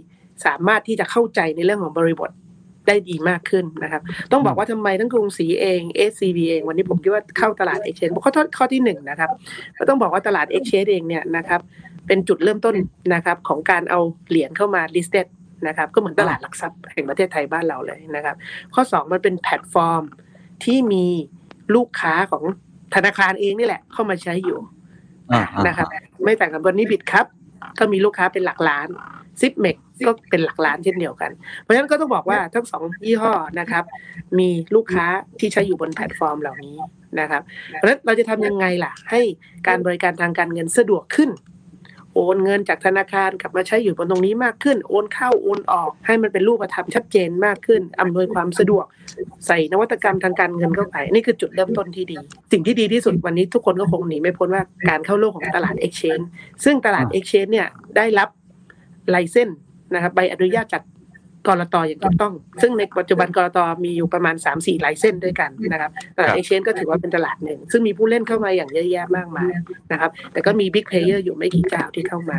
[0.46, 2.30] สามารถที่จะเข้าใจในเรื่องของบริบท
[2.86, 9.30] ได้ดีมากขึ้นนะครับ ต้องบอกว่าทำไมทั้งกรุงศรีเอง SCB เอง วันนี้ผมคิดว่าเข้าตลาด Exchange ข้อข้อที่หนึ่งนะครับ
[9.78, 11.60] ก็ต้องบอกว่าตลาด Exchange เองเนี่ยนะครับ
[12.06, 12.74] เป็นจุดเริ่มต้น
[13.14, 15.26] นะครับของการเอาเหรียญเข้ามา listed
[15.66, 18.36] นะครับก็เหมือนตลาดหลักทรัพย์แห่งประเทศไทยบ้านเราเลยนะครับ
[18.74, 20.02] ข้อ 2 มันเป็นแพลตฟอร์ม
[20.64, 21.06] ที่มี
[21.74, 22.42] ลูกค้าของ
[22.94, 24.58] ธนาคารเองนี่แหละเข้ามาใช้อยู่
[25.66, 25.88] นะครับ
[26.24, 27.26] ไม่ต่างกับวันนี้บิดครับ
[27.78, 28.88] ก็มีลูกค้าเป็นหลักล้าน
[29.40, 33.84] Zipmex ก็เป็นหลักล้านเช่นเดียวกัน เพราะฉะนั้นก็ต้องบอกว่าทั้งสองยี่ห้อนะครับ
[34.38, 35.06] มีลูกค้า
[35.40, 36.76] ที่ใช้อยู่บนแพลตฟอร์มเหล่านี้
[37.20, 37.42] นะครับ
[37.74, 39.20] เพราะฉะนั้นเราจะทำยังไงล่ะ ให้
[39.66, 41.30] การบริการทางการเงินสะดวกขึ้น
[42.14, 48.84] โอนเงินจากธนาคารกลับมาใช้อยู่บนตรงนี้มากขึ้น โอนเข้าโอนออกให้มันเป็นรูปธรรมชัดเจนมากขึ้นอำนวยความสะดวก
[49.46, 52.18] ใส่นวัตกรรมทางการเงินเข้าไปนี่คือจุดเริ่มต้นที่ดี
[52.52, 56.24] สิ่งที่ดีที่สุดวันนี้ทุกคนก็คงหนีไม่พ้นว่าการเข้าโลกของตลาด Exchange
[56.64, 58.28] ซึ่งตลาด Exchange เนี่ยได้รับ
[59.10, 59.48] license
[59.94, 60.82] นะครับใบอนุญาตจาก
[61.46, 69.52] กลตอย่างถูกต้อง ซึ่งในปัจจุบันกลตมีอยู่ประมาณ 3-4 license ด้วยกันนะครับตลาด Exchange ก็ถือว่าเป็นตลาดหนึ่ง ซึ่งมีผู้เล่นเข้ามาอย่างเยอะแยะมากมาย
[69.92, 72.38] นะครับ แต่ก็มี big player อยู่ไม่กี่เจ้าที่เข้ามา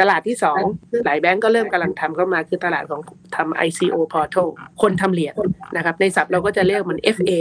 [0.00, 0.60] ตลาดที่สอง
[1.04, 3.00] หลายแบงก์ก็เริ่มกำลังทำเข้ามาคือตลาดของ
[3.36, 4.48] ทำ ICO portal
[4.82, 5.34] คนทำเหรียญ
[5.76, 7.32] นะครับ ในศัพท์เราก็จะเรียกมัน FA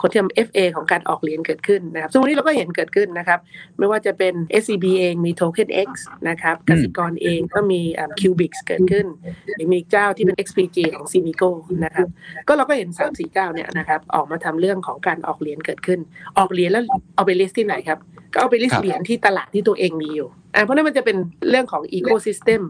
[0.00, 3.38] คนที่ทำ FA ของการออกเหรียญเกิดขึ้นนะครับซึ่งวันนี้เราก็เห็นเกิดขึ้นนะครับ
[3.78, 5.90] ไม่ว่าจะเป็น SCB เองมี Token X
[6.28, 9.06] นะครับกสิกรเองก็มีอ่า Cubix เกิดขึ้น
[9.54, 11.50] หรือมีเจ้าที่เป็น XPG ของ Simico
[11.84, 12.06] นะครับ
[12.48, 16.00] ก็เราก็เห็น 3 4 เจ้าเนี่ยนะครับออกมาทำเรื่องของการออกเหรียญเกิดขึ้น
[16.38, 16.84] ออกเหรียญแล้ว
[17.16, 17.98] เอาไป list ที่ไหนครับ
[18.32, 21.16] ก็เอาไป list ครับเหรียญที่ตลาดที่ตัวเองมีอยู่อ่าเพราะนั้นมันจะเป็น
[21.48, 22.62] เรื่องของ ecosystem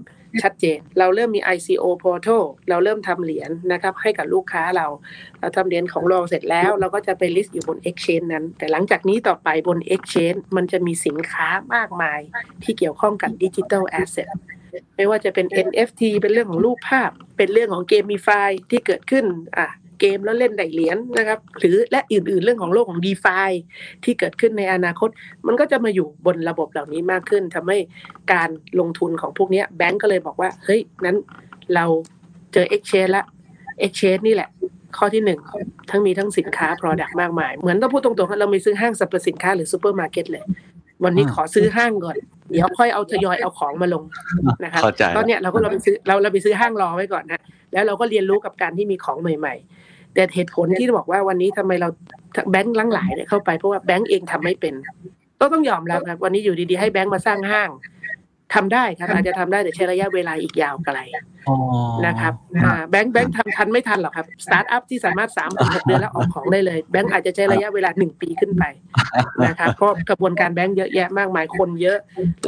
[0.42, 4.86] ชัดเจน เราเริ่มมี ICO portal เราเริ่มทำเหรียญนะครับให้กับลูกค้าเรา
[5.40, 12.20] เราทำเหรียญของเราเสร็จแล้ว เราก็จะไป list อยู่บน exchange นั้น แต่หลังจากนี้ต่อไปบน exchange มันจะมีสินค้ามากมาย
[12.62, 14.28] ที่เกี่ยวข้องกับ digital asset
[14.96, 18.28] ไม่ว่าจะเป็น NFT เป็นเรื่องของรูปภาพ เป็นเรื่องของเกมมีไฟ
[18.70, 19.24] ที่เกิดขึ้น
[19.56, 19.68] อะ
[20.00, 23.50] เกมแล้วเล่นได้เหรียญนะครับ หรือและอื่นๆเรื่องของโลกของ d e f i
[24.04, 25.08] ที่เกิดขึ้นในอนาคต
[25.46, 27.78] มันก็จะมาอยู่บนระบบเหล่านี้มากขึ้นทำให้
[28.32, 28.48] การ
[28.80, 31.16] ลงทุนของพวกเนี้ยแบงก์ก็เลยบอกว่าเฮ้ยนั้น
[31.74, 31.84] เรา
[32.52, 33.24] เจอ Exchange ละ
[33.84, 34.48] Exchange นี่แหละ
[34.96, 35.40] ข้อที่หนึ่ง
[35.90, 40.44] ทั้งมีทั้งสินค้า Product มากมาย เหมือนต้องพูดตรงๆว่าเราไม่ซื้อห้างสรรพสินค้าหรือซูเปอร์มาร์เก็ตเลย
[41.04, 42.16] วันนี้อ่าขอซื้อห้างก่อน
[42.50, 44.04] เดี๋ยวค่อยเอาทยอยเอาของมาลง
[44.64, 47.40] นะครับเข้าใจตอนเนี้ยเราก็เราไปซื้อเราเราไปซื้อห้างรอไว้ก่อนนะ
[47.72, 49.77] แล้วเราก็เรียนรู้กับการที่มีของใหม่ ๆ
[50.18, 51.88] แต่เหตุผลที่บอกว่าวันนี้ทำไมเรา
[52.50, 54.74] แบงค์ทั้งหลายเนี่ยเข้าไปเพราะว่าแบงค์เองทำไม่เป็น
[55.40, 57.68] ก็ต้องยอมรับครับวันนี้อยู่ดีๆให้แบงค์มาสร้างห้าง
[58.54, 60.98] ทำได้ครับอาจจะทำได้แต่ใช้ระยะเวลาอีกยาวไกล
[61.48, 61.56] อ๋อ
[62.06, 62.32] นะครับ
[62.64, 68.64] อ่าแบงค์แบงค์ทำทันไม่ทันหรอกครับสตาร์ทอัพที่สามารถ3 ถึง 6 เดือนแล้วออกของได้เลยแบงค์อาจจะใช้ระยะเวลา1ปีขึ้นไป
[69.46, 71.98] นะครับเพราะกระบวนการแบงค์เยอะแยะมากมายคนเยอะ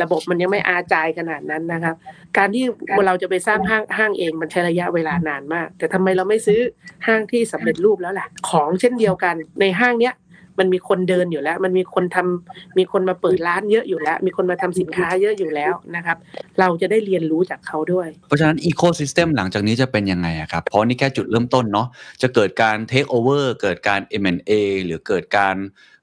[0.03, 1.95] ระบบมันยังไม่ agile ขนาดนั้นนะครับ
[2.37, 2.65] การที่
[3.07, 6.61] เราจะไปสร้างห้างห้างเองมันใช้ระยะเวลานานมาก แต่ทำไมเราไม่ซื้อ
[7.07, 10.15] ห้างที่สำเร็จรูปแล้วล่ะของเช่นเดียวกันในห้างเนี้ย
[10.59, 16.17] มันมีคนเดินอยู่แล้ว มันมีคนทำมีคนมาเปิดร้านเยอะอยู่แล้ว มีคนมาทำสินค้าเยอะอยู่แล้วนะครับ
[16.61, 21.87] เราจะได้เรียนรู้จากเขาด้วย เพราะฉะนั้นอีโค y ิสเต็มหลังจากนี้จะเป็นยังไงอะครับ เพราะนี่แค่จุดเริ่มต้นเนาะ
[22.23, 24.53] จะเกิดการเทคโอเวอร์เกิดการ M&A
[24.85, 25.57] หรือเกิดการ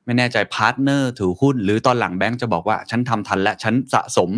[0.08, 4.30] ไม่แน่ใจ partner ถือหุ้น หรือตอนหลังแบงค์จะบอกว่า ฉันทำทันและฉันสะสม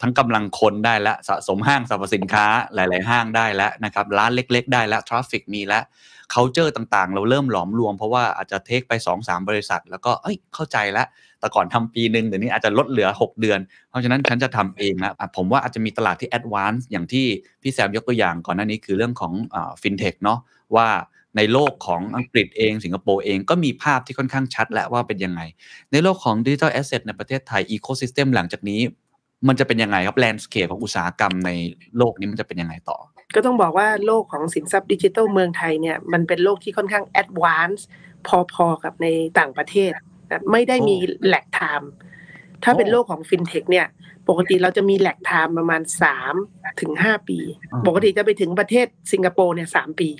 [0.00, 5.84] ทั้งกำลังคนได้และสะสมห้างสรรพสินค้าหลาย ๆ ห้างได้แล้วนะครับร้านเล็ก ๆ ได้แล้ว traffic มีแล้ว
[6.32, 11.06] culture ต่างๆ เราเริ่มหลอมรวมเพราะว่าอาจจะ take ไป 2-3 บริษัท แล้วก็เอ้ยเข้าใจแล้ว
[11.40, 13.60] แต่ก่อนทำปีหนึ่งเดี๋ยวนี้อาจจะลดเหลือ 6 เดือน
[13.90, 17.26] เพราะฉะนั้นฉันจะทำเองนะอะผมว่าอาจจะมีตลาดที่ advance อย่างที่
[17.62, 19.32] พี่แซมยกตัวอย่างก่อนหน้านี้คือเรื่องของ
[19.82, 20.38] ฟินเทคเนาะ
[20.76, 20.88] ว่า
[21.36, 25.40] ในโลกของอังกฤษเองสิงคโปร์เองก็มีภาพที่ค่อนข้างชัดแล้วว่าเป็นยังไง
[25.92, 28.80] ในโลกของ digital asset ในประเทศไทยอีโค y ิสเต็มหลังจากนี้
[29.48, 31.50] มันจะเป็นยังไงครับ landscape ของอุตสาหกรรมใน
[31.98, 32.98] โลกนี้มันจะเป็นยังไงต่อ
[33.36, 37.86] ก็ต้องบอกว่าโลกของสินทรัพย์ดิจิทัลเมืองไทยเนี่ยมันเป็นโลกที่ค่อนข้าง advance
[38.54, 39.06] พอๆกับใน
[39.38, 39.92] ต่างประเทศ
[40.30, 40.96] นะไม่ได้มี
[41.26, 41.90] lag time
[42.64, 43.86] ถ้าเป็นโลกของฟินเทคเนี่ย
[44.28, 45.82] ปกติเราจะมี lag time ประมาณ
[46.30, 47.38] 3ถึง5ปี
[47.72, 50.10] อ่าปกติจะไปถึงประเทศสิงคโปร์เนี่ยสามปี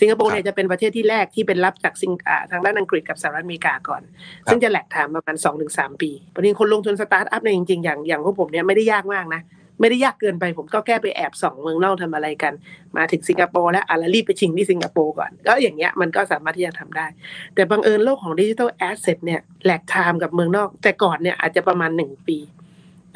[0.00, 4.02] สิงคโปร์เนี่ยจะเป็นประเทศที่แรกที่เป็นรับจากสิงอ่าทางด้านอังกฤษกับสหรัฐอเมริกาก่อน
[4.50, 9.42] ซึ่งจะ lag time ประมาณ2-3ถึงปีประเด็นคนลงทุนสตาร์ทอัพเนี่ยจริงๆอย่างอย่างพวกผมเนี่ยไม่ได้ยากมากนะ
[9.80, 12.52] ไม่ได้ยากเกินไป ผมก็แค่ไปแอบส่องเมืองนอกทำอะไรกัน
[12.96, 17.06] มาถึงสิงคโปร์แล้วอะแล้วรีบไปชิงที่สิงคโปร์ก่อนก็อย่างเงี้ยมันก็สามารถที่จะทำได้
[17.54, 22.38] แต่บังเอิญโลกของ digital asset เนี่ย lag time กับเมืองนอก แต่ก่อนเนี่ยอาจจะประมาณหนึ่งปี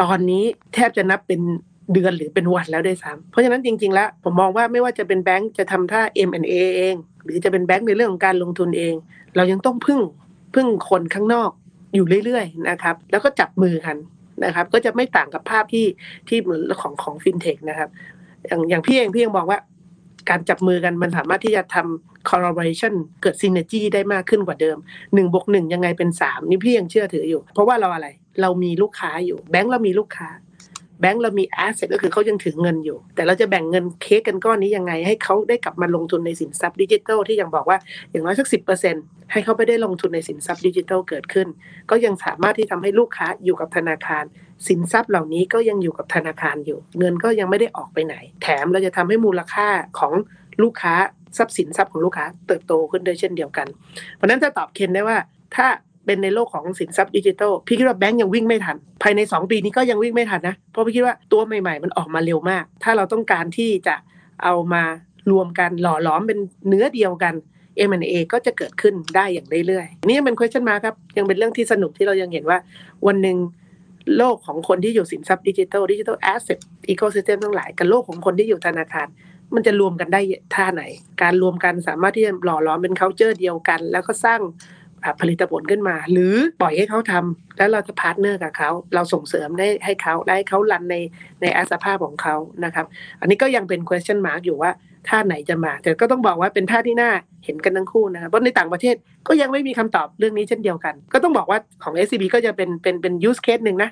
[0.01, 1.41] ตอนนี้แทบจะนับเป็น
[1.93, 8.95] เดือนหรือเป็นวันแล้วด้วยซ้ำเพราะฉะนั้นจริง ๆ แล้ว ผมมองว่าไม่ว่าจะเป็นแบงก์จะทำท่า M&A เอง หรือจะเป็นแบงก์ในเรื่องของการลงทุนเอง
[9.37, 10.01] เรายังต้องพึ่ง
[10.55, 11.51] พึ่งคนข้างนอก
[11.95, 13.97] อยู่เรื่อยๆนะครับ แล้วก็จับมือกัน
[14.45, 15.87] นะครับ ก็จะไม่ต่างกับภาพที่
[16.29, 17.89] ที่เหมือนของของฟินเทคนะครับ
[18.49, 19.59] อย่างอย่างพี่เองพี่ยังบอกว่า
[20.31, 24.77] การจับมือกันมันสามารถที่จะทำ collaboration เกิด synergy ได้มากขึ้นกว่าเดิม
[25.15, 28.09] หนึ่งบวกหนึ่งยังไงเป็นสามนี่พี่ยังเชื่อถืออยู่ เพราะว่าเราอะไร
[28.41, 30.29] เรามีลูกค้าอยู่แบงค์เรามีลูกค้า
[31.01, 37.79] แบงก์เรามี asset ก็คือเขายังถือเงินอยู่ แต่เราจะแบ่งเงินเค้กกันก้อนนี้ยังไง ให้เขาได้กลับมาลงทุนในสินทรัพย์ดิจิทัลที่ยังบอกว่า
[38.11, 38.59] อย่างน้อยสักสิ
[39.33, 41.49] ให้เขาไปได้ลงทุนในสินทรัพย์ดิจิทัลเกิดขึ้น
[41.91, 44.25] ก็ยังสามารถที่ทำให้ลูกค้าอยู่กับธนาคาร
[44.69, 50.13] สินทรัพย์เหล่านี้ก็ยังอยู่กับธนาคารอยู่ เงินก็ยังไม่ได้ออกไปไหน แถมเราจะทำให้มูลค่าของ
[50.63, 50.95] ลูกค้า
[51.39, 53.67] ทรัพย์สินทรัพย์ของลูกค้าเติบโตขึ้นด้วยเช่นเดียวกัน
[54.15, 55.19] เพราะนั้นถ้าตอบเคนได้ว่า
[55.57, 55.67] ถ้า
[56.07, 63.95] เป็นในโลกของสินทรัพย์ดิจิทัลพี่คิดว่าแบงก์ยังวิ่งไม่ทัน ภายใน 2 ปีนี้ก็ยังวิ่งไม่ทันนะ เพราะพี่คิดว่าตัวใหม่ๆ มันออกมาเร็วมาก ถ้าเราต้องการที่จะ
[64.43, 64.83] เอามา
[65.31, 66.39] รวมกันหล่อหลอมเป็น
[66.69, 67.35] เนื้อเดียวกัน
[67.89, 72.59] M&A ก็จะเกิดขึ้นได้อย่างเรื่อยๆนี่เป็น question mark ครับยังเป็นเรื่องที่สนุกที่เรายังเห็นว่า
[73.07, 73.37] วันหนึ่ง
[74.17, 79.07] โลกของคนที่อยู่สินทรัพย์ดิจิทัล digital asset ecosystem ทั้งหลายกับโลกของคนที่อยู่ธนาคาร
[79.55, 80.21] มันจะรวมกันได้
[80.55, 80.83] ท่าไหน
[81.23, 84.41] การรวมกันสามารถที่จะหล่อหลอมเป็น culture เดียวกัน แล้วก็สร้าง
[85.21, 90.97] ผลิตผลขึ้นมา หรือปล่อยให้เขาทำแล้วเราจะ partner กับเขา เราส่งเสริมได้ให้เขาได้ให้เขา run ใน
[91.43, 92.87] ในอสภาพของเขานะครับ
[93.21, 94.71] อันนี้ก็ยังเป็น question mark อยู่ว่า
[95.09, 97.11] ท่าไหนจะมา แต่ก็ต้องบอกว่าเป็นท่าที่น่า
[97.45, 98.95] เห็นกันทั้งคู่นะครับเพราะในต่างประเทศ
[99.29, 103.91] ก็ยังไม่มีคำตอบเรื่องนี้เช่นเดียวกัน ก็ต้องบอกว่าของ SCB ก็จะเป็นเป็นเป็น use case หนึ่งนะ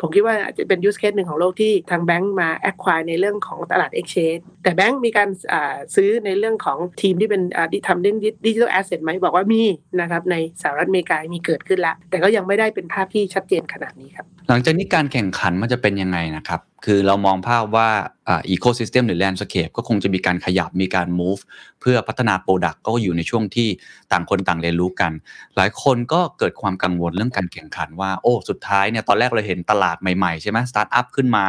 [0.00, 5.28] ผมคิดว่าอาจจะเป็น use case หนึ่งของโลกที่ทางแบงก์มา acquire ในเรื่องของตลาดเอ็กชแนนแต่แบงก์มีการ
[5.94, 9.62] ซื้อในเรื่องของทีมที่เป็นที่ทำเรื่อง digital asset ไหมบอกว่ามี
[10.00, 17.88] นะครับในสหรัฐอเมริกามีเกิดขึ้นแล้ว แต่ก็ยังไม่ได้เป็นภาพที่ชัดเจนขนาดนี้ครับ หลังจากนี้การแข่งขันมันจะเป็นยังไงนะครับ คือเรามองภาพว่า
[18.28, 21.42] อ่า ecosystem หรือ landscape ก็คงจะมีการขยับมีการ move
[21.80, 23.68] เพื่อพัฒนา product ก็อยู่ในช่วงที่
[24.12, 25.12] ต่างคนต่างเรียนรู้กัน
[25.56, 31.44] หลายคนก็เกิดความกังวลเรื่องการแข่งขันว่า โอ้สุดท้ายเนี่ยตอนแรกเราเห็นตลาดใหม่ๆ ใช่ไหมสตาร์ทอัพขึ้นมา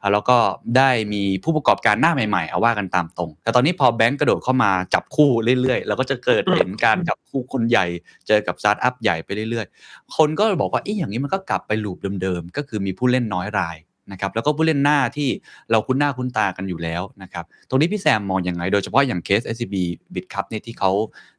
[0.00, 0.36] อ่าแล้วก็
[0.76, 7.86] ได้มีผู้ประกอบการหน้าใหม่ๆ เอาว่ากันตามตรง แต่ตอนนี้พอแบงก์กระโดดเข้ามาจับคู่เรื่อยๆเราก็จะเกิดเห็นการจับคู่คนใหญ่
[8.26, 13.76] เจอกับสตาร์ทอัพใหญ่ไปเรื่อยๆ คนก็บอกว่าอีอย่างนี้มันก็กลับไป loop เดิมๆก็คือมีผู้เล่นน้อยราย
[14.12, 15.28] นะครับแล้วก็ผู้เล่นหน้าที่
[15.70, 19.74] เราคุ้นหน้าคุ้นตากันอยู่แล้วนะครับตรงนี้พี่แซมมองอยังไง โดยเฉพาะอย่างเคส SCB
[20.14, 20.90] Bitkub เนี่ยที่เขา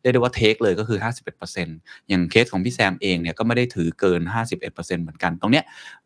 [0.01, 0.99] เรียกได้ว่า take เลยก็คือ
[1.49, 4.21] 51%อย่างเคสของพี่แซมเองเนี่ยก็ไม่ได้ถือเกิน
[4.61, 5.65] 51%เหมือนกัน ตรงเนี้ย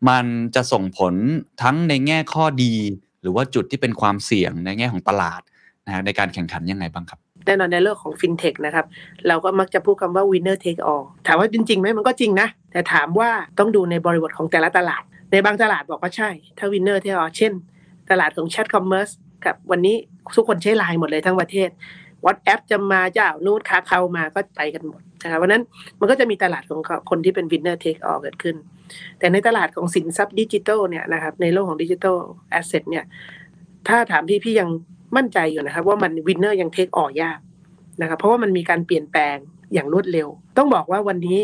[0.09, 1.13] มันจะส่งผล
[1.63, 2.75] ทั้งในแง่ข้อดี
[3.21, 5.41] หรือว่าจุดที่เป็นความเสี่ยงในแง่ของตลาด
[5.85, 8.85] นะฮะในการแข่งขันยังไงบ้างครับแน่นอนในเรื่องของฟินเทคนะครับ
[9.27, 17.53] เราก็มักจะพูดคำว่า winner take all ถามว่าจริงๆไหมมันก็จริงนะ แต่ถามว่าต้องดูในบริบทของแต่ละตลาด ในบางตลาดบอกว่าใช่ ถ้า winner take all เช่น
[18.11, 19.13] ตลาดของ chat commerce
[19.45, 19.95] กับวันนี้
[20.35, 21.69] ทุกคนใช้ไลน์หมดเลยทั้งประเทศ
[22.25, 25.63] WhatsApp จะมาเจ้านูดค้าเข้ามาก็ไปกันหมดนะครับเพราะนั้น
[25.99, 28.55] มันก็จะมีตลาดของคนที่เป็น winner take all เกิดขึ้น
[29.19, 32.17] แต่ในตลาดของสินทรัพย์ดิจิทัลเนี่ยนะครับในโลกของดิจิทัล
[32.49, 33.05] asset เนี่ย
[33.87, 34.69] ถ้าถามพี่พี่ยัง
[35.17, 37.39] มั่นใจอยู่นะครับ ว่ามัน winner ยัง take all ยาก
[38.01, 39.37] นะครับเพราะว่ามันมีการเปลี่ยนแปลง
[39.73, 41.39] อย่างรวดเร็ว ต้องบอกว่าวันนี้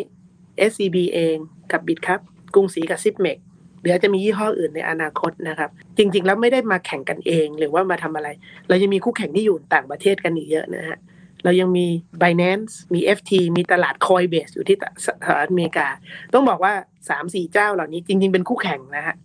[0.69, 1.37] SCB เอง
[1.71, 2.19] กับบิ t ครับ
[2.53, 3.37] กรุงศรีกับ Zipmex
[3.81, 8.27] เดี๋ยวจะมียี่ห้ออื่นในอนาคตนะครับ จริง ๆ แล้วไม่ได้มาแข่งกันเองหรือว่ามาทำอะไร
[8.67, 10.97] เรายังมีคู่แข่งที่อยู่ต่างประเทศกันอีกเยอะนะฮะ
[11.43, 11.87] เรายังมี
[12.21, 15.87] Binance มี FTX มีตลาด Coinbase อยู่ที่สหรัฐอเมริกา
[16.33, 16.73] ต้องบอกว่า
[17.11, 19.15] 3-4 เจ้าเหล่านี้จริง ๆ เป็นคู่แข่งนะฮะ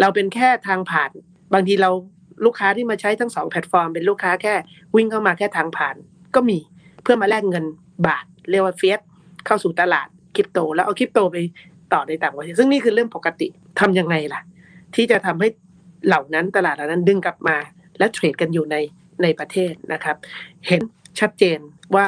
[0.00, 1.10] เราเป็นแค่ทางผ่าน
[1.54, 1.90] บางทีเรา
[2.44, 4.54] ลูกค้าที่มาใช้ทั้งสองแพลตฟอร์ม เป็นลูกค้าแค่
[4.96, 5.96] วิ่งเข้ามาแค่ทางผ่าน
[6.34, 6.58] ก็มี
[7.02, 7.64] เพื่อมาแลกเงิน
[8.06, 9.00] บาท เรียกว่าเฟียส
[9.46, 11.36] เข้าสู่ตลาดคริปโต แล้วเอาคริปโตไป
[11.92, 13.48] ต่อในต่างประเทศซึ่งนี่คือเรื่องปกติ
[13.80, 14.40] ทำยังไงล่ะ
[14.94, 15.48] ที่จะทำให้
[16.06, 17.56] เหล่านั้นตลาดเหล่านั้นดึงกลับมา
[17.98, 18.76] และเทรดกันอยู่ใน
[19.22, 20.16] ในประเทศนะครับ
[20.66, 20.82] เห็น
[21.20, 21.58] ชัดเจน
[21.96, 22.06] ว่า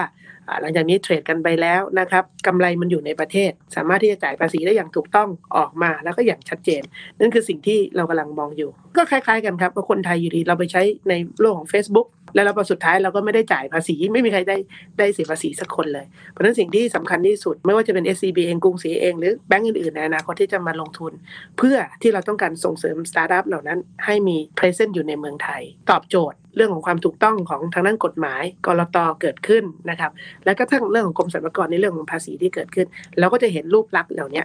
[0.60, 6.82] หลังจากนี้เทรดกันไปแล้วนะครับกำไรมันอยู่ในประเทศ สามารถที่จะจ่ายภาษีได้อย่างถูกต้องออกมาแล้วก็อย่างชัดเจน
[7.18, 14.56] นั่นคือสิ่งที่เรากำลังมองอยู่ ก็คล้ายๆกันครับว่าคนไทยอยู่ดีเราไปใช้ในโลกของ Facebook แล้วเราพอสุดท้ายเราก็ไม่ได้จ่ายภาษี ไม่มีใครได้
[14.98, 21.12] ได้เสียภาษีสักคนเลย เพราะฉะนั้นสิ่งที่สำคัญที่สุด ไม่ว่าจะเป็น SCB เองกรุงศรีเองหรือแบงก์อื่นๆในอนาคตที่จะมาลงทุน
[21.58, 30.10] เพื่อที่เราต้องการส่งเสริมสตาร์ทอัพเหล่านั้นให้มี presence อยู่ในเมืองไทย ตอบโจทย์ เรื่องของความถูกต้องของทางด้านกฎหมายกรตเกิดขึ้นนะครับ
[30.44, 32.86] แล้วก็ทั้งเรื่องของกรมสรรพากรในเรื่องของภาษีที่เกิดขึ้น
[33.18, 34.42] เราก็จะเห็นรูปลักษณ์เหล่านี้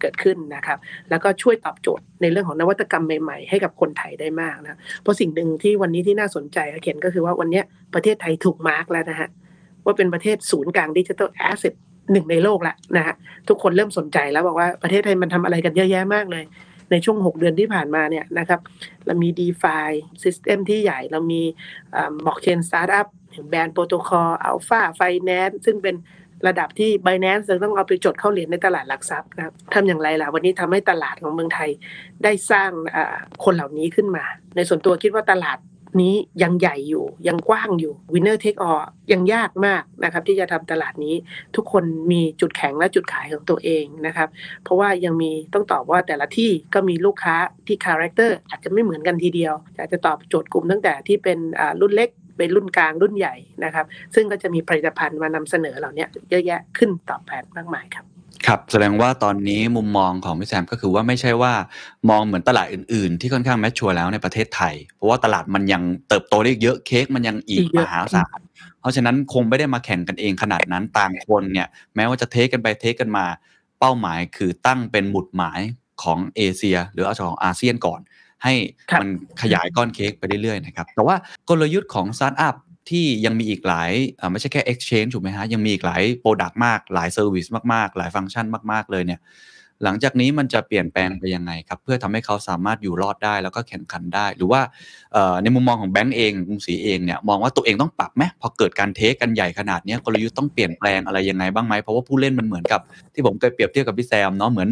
[0.00, 0.78] เกิดขึ้นนะครับ
[1.10, 7.62] แล้วก็ช่วยตอบโจทย์ในเรื่องของนวัตกรรมใหม่ๆ ให้กับคนไทยได้มากนะเพราะสิ่งหนึ่งที่วันนี้ที่น่าสนใจเขียนก็คือว่าวันนี้
[7.94, 9.28] ประเทศไทยถูกมาร์กแล้วนะฮะ
[9.84, 11.74] ว่าเป็นประเทศศูนย์กลางดิจิทัลแอสเซท
[12.12, 13.14] หนึ่งในโลกละนะฮะ
[13.48, 16.44] ทุกคนเริ่มสนใจแล้วบอกว่าประเทศไทยมันทำอะไรกันเยอะแยะมากเลย
[16.90, 18.60] ในช่วง 6 เดือนที่ผ่านมาเนี่ยนะครับ
[19.06, 19.88] เรามี d e f i
[20.24, 21.42] System ที่ใหญ่เรามี
[22.24, 23.06] บล็อกเชนสตาร์ทอัพ
[23.48, 25.96] Band Protocol Alpha Finance ซึ่งเป็น
[26.46, 31.70] ระดับที่ Binance จะต้องเอาไปจดเข้าเหรียญในตลาดหลักทรัพย์นะครับทำอย่างไรล่ะ วันนี้ทำให้ตลาดของเมืองไทย
[32.24, 32.70] ได้สร้าง
[33.44, 34.24] คนเหล่านี้ขึ้นมา
[34.56, 35.58] ในส่วนตัวคิดว่าตลาด
[36.00, 41.14] นี้ยังใหญ่อยู่ยังกว้างอยู่ winner take all ยังยากมากนะครับที่จะทำตลาดนี้
[41.56, 44.28] ทุกคนมีจุดแข็งและจุดขายของตัวเองนะครับ
[44.64, 58.15] เพราะว่ายังมีต้องตอบว่าแต่ละที่ก็มีลูกค้าที่ character อาจจะไม่เหมือนกันทีเดียวอาจจะตอบโจทย์กลุ่มตั้งแต่ที่เป็นอ่ารุ่นเล็กเป็นรุ่นกลางรุ่นใหญ่นะครับ ซึ่งก็จะมีผลิตภัณฑ์มานำเสนอเหล่านี้เยอะแยะขึ้นตอบแทนมากมายครับ
[58.46, 61.52] ครับ แสดงว่าตอนนี้มุมมองของพี่แซม ก็คือว่าไม่ใช่ว่า
[62.10, 68.40] มองเหมือนตลาดอื่น ๆ ที่ค่อนข้าง mature แล้วในประเทศไทย เพราะว่าตลาดมันยังเติบโตได้เยอะเค้กมันยังอีกมหาศาล
[68.80, 73.24] เพราะฉะนั้นคงไม่ได้มาแข่งกันเองขนาดนั้นต่างคนเนี่ยแม้ว่าจะ take กันไป take กันมา
[73.80, 75.60] เป้าหมายคือตั้งเป็นหมุดหมาย
[76.02, 78.00] ของเอเชีย หรือเอาของอาเซียนก่อน
[78.44, 78.54] ให้
[79.00, 79.08] มัน
[79.42, 81.16] ขยายก้อนเค้กไปเรื่อยๆนะครับแต่ว่า
[81.48, 82.54] กลยุทธ์ของสตาร์ทอัพ
[82.90, 83.90] ที่ยังมีอีกหลาย
[84.32, 89.20] ไม่ใช่แค่ exchange ถูกไหมฮะ ยังมีอีกหลาย product มาก หลาย service มากๆ หลายฟังก์ชันมาก ๆ เลยเนี่ย
[89.84, 94.60] หลังจากนี้มันจะเปลี่ยนแปลงไปยังไงครับ เพื่อทำให้เขาสามารถอยู่รอดได้แล้วก็แข่งขันได้ หรือว่า
[95.42, 102.80] ในมุมมองของแบงก์เองกรุงศรีเองเนี่ยมองว่าตัวเองต้องปรับไหมพอเกิดการ take กันใหญ่ขนาดนี้กลยุทธ์ต้องเปลี่ยนแปลงอะไรยังไงบ้างไหมเพราะว่าผู้เล่นมันเหมือนกับ
[103.14, 104.68] ที่ผมเคยเปรียบเทียบกับพี่แซมเนาะเหมือน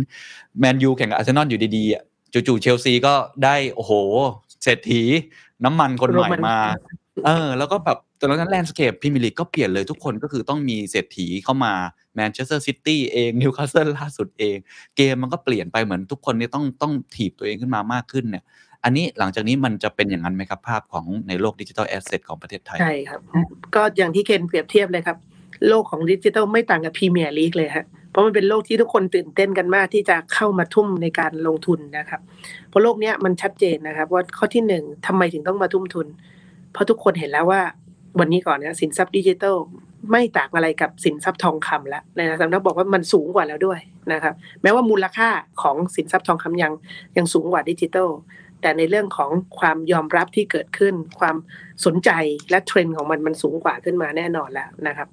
[0.61, 3.93] แมนยูแข่งกับอาร์เซนอลอยู่ดีๆจู่ๆเชลซีก็ได้โอ้โห
[4.63, 5.03] เศรษฐี
[5.65, 6.59] น้ำมันคนใหม่มา
[7.27, 11.73] เออ แล้วก็แบบตอนนั้น landscape พรีเมียร์ลีกก็เปลี่ยนเลยทุกคนก็คือต้องมีเศรษฐีเข้ามา
[12.15, 14.57] แมนเชสเตอร์ซิตี้เองนิวคาสเซิลล่าสุดเอง
[14.97, 18.45] เกมมันก็เปลี่ยนไปเหมือนทุกคนเนี่ยต้องต้องถีบตัวเองขึ้นมามากขึ้นเนี่ย
[18.85, 23.21] อันนี้หลังจากนี้มันจะเป็นอย่างนั้นไหมครับ ภาพของในโลก digital asset ของประเทศไทย ใช่ครับ
[23.75, 25.17] ก็อย่างที่เคนเปรียบเทียบเลยครับ
[25.69, 32.21] โลกของดิจิทัลไม่ต่างกับพรีเมียร์ลีกเลยฮะเพราะมันเป็นโลกที่ทุกคนตื่นเต้นกันมากที่จะเข้ามาทุ่มในการลงทุนนะครับ
[32.69, 36.07] เพราะโลกนี้มันชัดเจนนะครับ ว่าข้อที่หนึ่งทำไมถึงต้องมาทุ่มทุน
[36.75, 37.63] เพราะทุกคนเห็นแล้วว่า
[38.19, 39.57] วันนี้ก่อนนะสินทรัพย์ดิจิทัล
[40.11, 43.81] ไม่ต่างอะไรกับสินทรัพย์ทองคำแล้วนะสำนักบอกว่ามันสูงกว่าแล้วด้วย
[44.13, 45.29] นะครับแม้ว่ามูลค่า
[45.63, 46.73] ของสินทรัพย์ทองคำยัง
[47.17, 48.09] ยังสูงกว่าดิจิทัล
[48.61, 51.37] แต่ในเรื่องของความยอมรับที่เกิดขึ้น ความ
[51.85, 52.11] สนใจ
[52.51, 55.09] และเทรนด์ของมันมันสูงกว่าขึ้นมาแน่นอนแล้วนะครับ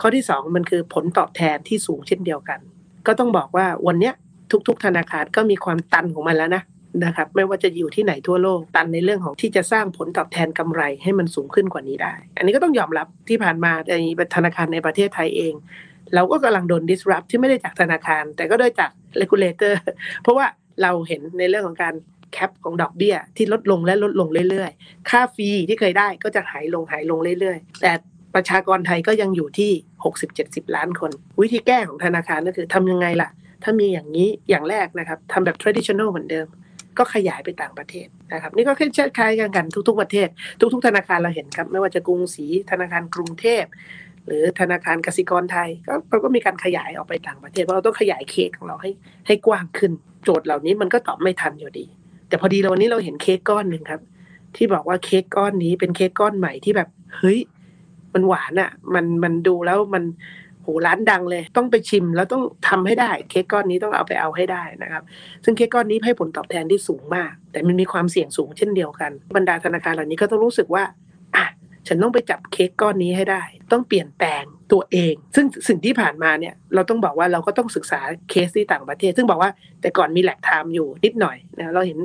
[0.00, 2.58] ข้อที่สองมันคือผลตอบแทนที่สูงเช่นเดียวกัน
[3.06, 4.14] ก็ต้องบอกว่าวันเนี้ย
[4.68, 6.62] ทุก ๆ ธนาคารก็มีความตันของมันแล้วนะ
[7.04, 13.94] นะครับไม่ว่าจะอยู่ที่ไหนทั่วโลกตันในเรื่องของที่จะสร้างผลตอบแทนกำไรให้มันสูงขึ้นกว่านี้ได้ อันนี้ก็ต้องยอมรับที่ผ่านมาใน
[14.34, 15.54] ธนาคารในประเทศไทยเอง
[16.14, 19.74] เราก็กำลังโดน disrupt ที่ไม่ได้จากธนาคาร แต่ก็ได้จาก regulator
[20.22, 20.46] เพราะว่า
[20.82, 21.94] เราเห็นในเรื่องของการ
[22.32, 27.92] แคปของดอกเบี้ยที่ลดลงและลดลงเรื่อยๆ ค่าฟรีที่เคยได้ก็จะหายลงหายลงเรื่อยๆ แต่
[28.34, 29.70] ประชากรไทยก็ยังอยู่ที่
[30.24, 33.30] 60-70 ล้านคน วิธีแก้ของธนาคารก็คือทำยังไงล่ะ
[33.62, 36.46] ถ้ามีอย่างนี้อย่างแรกนะครับทำแบบ traditional เหมือนเดิม
[36.98, 40.28] ก็ขยายไปต่างประเทศนะครับนี่ก็คล้ายๆกันกันทุก ๆ ประเทศ
[40.72, 43.64] ทุก ๆ ธนาคารเราเห็นครับ ไม่ว่าจะกรุงศรีธนาคารกรุงเทพ
[44.26, 48.90] หรือธนาคารกสิกรไทยก็เราก็มีการขยายออกไปต่างประเทศเพราะเราต้องขยายเค้กของเราให้
[49.26, 49.92] ให้กว้างขึ้น
[50.24, 51.86] โจทย์เหล่านี้มันก็ตอบไม่ทันอยู่ดี
[52.28, 54.00] แต่พอดีเราวันนี้เราเห็นเค้กก้อนหนึ่งครับ
[54.56, 57.38] ที่บอกว่าเค้กก้อนนี้เป็นเค้กก้อนใหม่ที่แบบเฮ้ย
[58.14, 60.04] มันหวานอะ่ะ มันมันดูแล้วมัน
[60.82, 65.02] หร้านดังเลย ต้องไปชิมแล้วต้องทำให้ได้ เค้กก้อนนี้ต้องเอาไปเอาให้ได้นะครับ
[65.44, 70.84] ซึ่งเค้กก้อนนี้ให้ผลตอบแทนที่สูงมาก แต่มันมีความเสี่ยงสูงเช่นเดียวกัน บรรดาธนาคารเหล่านี้ก็ต้องรู้สึกว่า
[71.36, 71.46] อะ
[71.88, 78.00] ฉันต้องไปจับเค้กก้อนนี้ให้ได้ ต้องเปลี่ยนแปลงตัวเอง ซึ่งสิ่งที่ผ่านมาเนี่ยเราต้องบอกว่าเราก็ต้องศึกษา
[78.30, 79.50] เคสที่ต่างประเทศ ซึ่งบอกว่า
[79.80, 81.98] แต่ก่อนมี lag time อยู่นิดหน่อยนะเราเห็น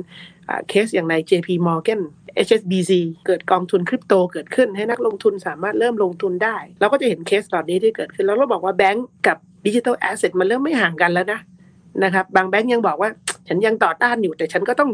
[0.68, 2.00] เคสอย่างใน JP Morgan
[2.46, 2.92] HSBC
[3.26, 11.40] เกิดกองทุนคริปโตเกิดขึ้นให้นักลงทุนสามารถเริ่มลงทุนได้ เราก็จะเห็นเคสเหล่านี้ที่เกิดขึ้น แล้วเราบอกว่าแบงก์กับ digital asset มันเริ่มไม่ห่างกันแล้วนะ
[12.04, 13.10] นะครับบางแบงก์ยังบอกว่า
[13.48, 14.90] ฉันยังต่อต้านอยู่แต่ฉันก็ต้อง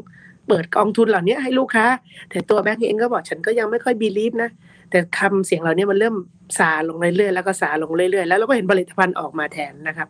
[0.49, 1.87] เปิดกองทุนเหล่านี้ให้ลูกค้า
[2.31, 4.51] แต่ตัวแบงก์เองก็บอกฉันก็ยังไม่ค่อยบีลีฟนะ
[4.91, 6.17] แต่คำเสียงเหล่านี้มันเริ่ม
[6.59, 10.09] ซาลงเรื่อยๆแล้วก็ซาลงเรื่อยๆแล้วเราก็เห็นผลิตภัณฑ์ออกมาแทนนะครับ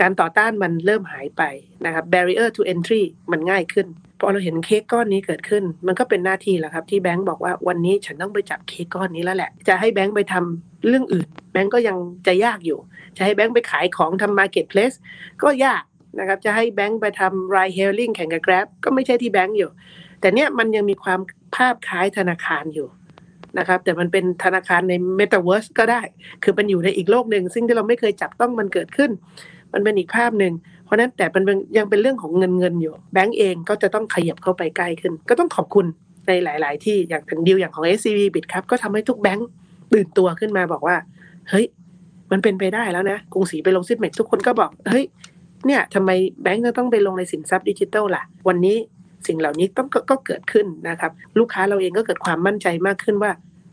[0.00, 1.42] การต่อต้านมันเริ่มหายไป
[1.84, 3.86] นะครับ barrier to entry มันง่ายขึ้น
[4.20, 12.78] พอเราเห็นเค้กก้อนนี้เกิดขึ้น มันก็เป็นหน้าที่แล้วครับ ที่แบงก์บอกว่าวันนี้ฉันต้องไปจับเค้กก้อนนี้แล้วแหละ จะให้แบงก์ไปทำเรื่องอื่น แบงก์ก็ยังจะยากอยู่
[13.16, 14.96] จะให้แบงก์ไปขายของทำ marketplace
[15.42, 15.82] ก็ยาก
[16.18, 19.70] นะครับจะให้แบงก์ไปทำ ride hailing แข่งกับ grab ก็ไม่ใช่ที่แบงก์อยู่
[20.20, 21.20] แต่เนี้ยมันยังมีความ
[21.56, 22.88] ภาพคล้ายธนาคารอยู่
[23.58, 26.00] นะครับแต่มันเป็นธนาคารใน Metaverse ก็ได้
[26.42, 29.10] คือมันอยู่ในอีกโลกหนึ่งซึ่งที่เราไม่เคยจับต้องมันเกิดขึ้น
[29.72, 30.52] มันเป็นอีกภาพหนึ่ง
[30.88, 31.42] เพราะนั้นแต่มัน
[31.76, 35.86] ยังเป็นเรื่องของเงินเงินอยู่ แบงก์เองก็จะต้องขยับเข้าไปใกล้ขึ้น ก็ต้องขอบคุณ
[36.26, 39.48] ในหลาย ๆ ที่อย่างถึงดีลอย่างของ SCB บิตครับก็ทำให้ทุกแบงก์
[39.92, 40.96] ตื่นตัวขึ้นมาบอกว่า
[41.50, 41.66] เฮ้ย
[42.30, 45.04] มันเป็นไปได้แล้วนะกรุงศรีไปลง Zipmex ทุกคนก็บอกเฮ้ย
[45.66, 46.10] เนี่ยทำไม
[46.42, 48.76] แบงก์จะต้องไปลงในสินทรัพย์ดิจิทัลล่ะ วันนี้
[49.26, 53.32] สิ่งเหล่านี้ต้องก็เกิดขึ้นนะครับ ลูกค้าเราเองก็เกิดความมั่นใจมากขึ้นว่า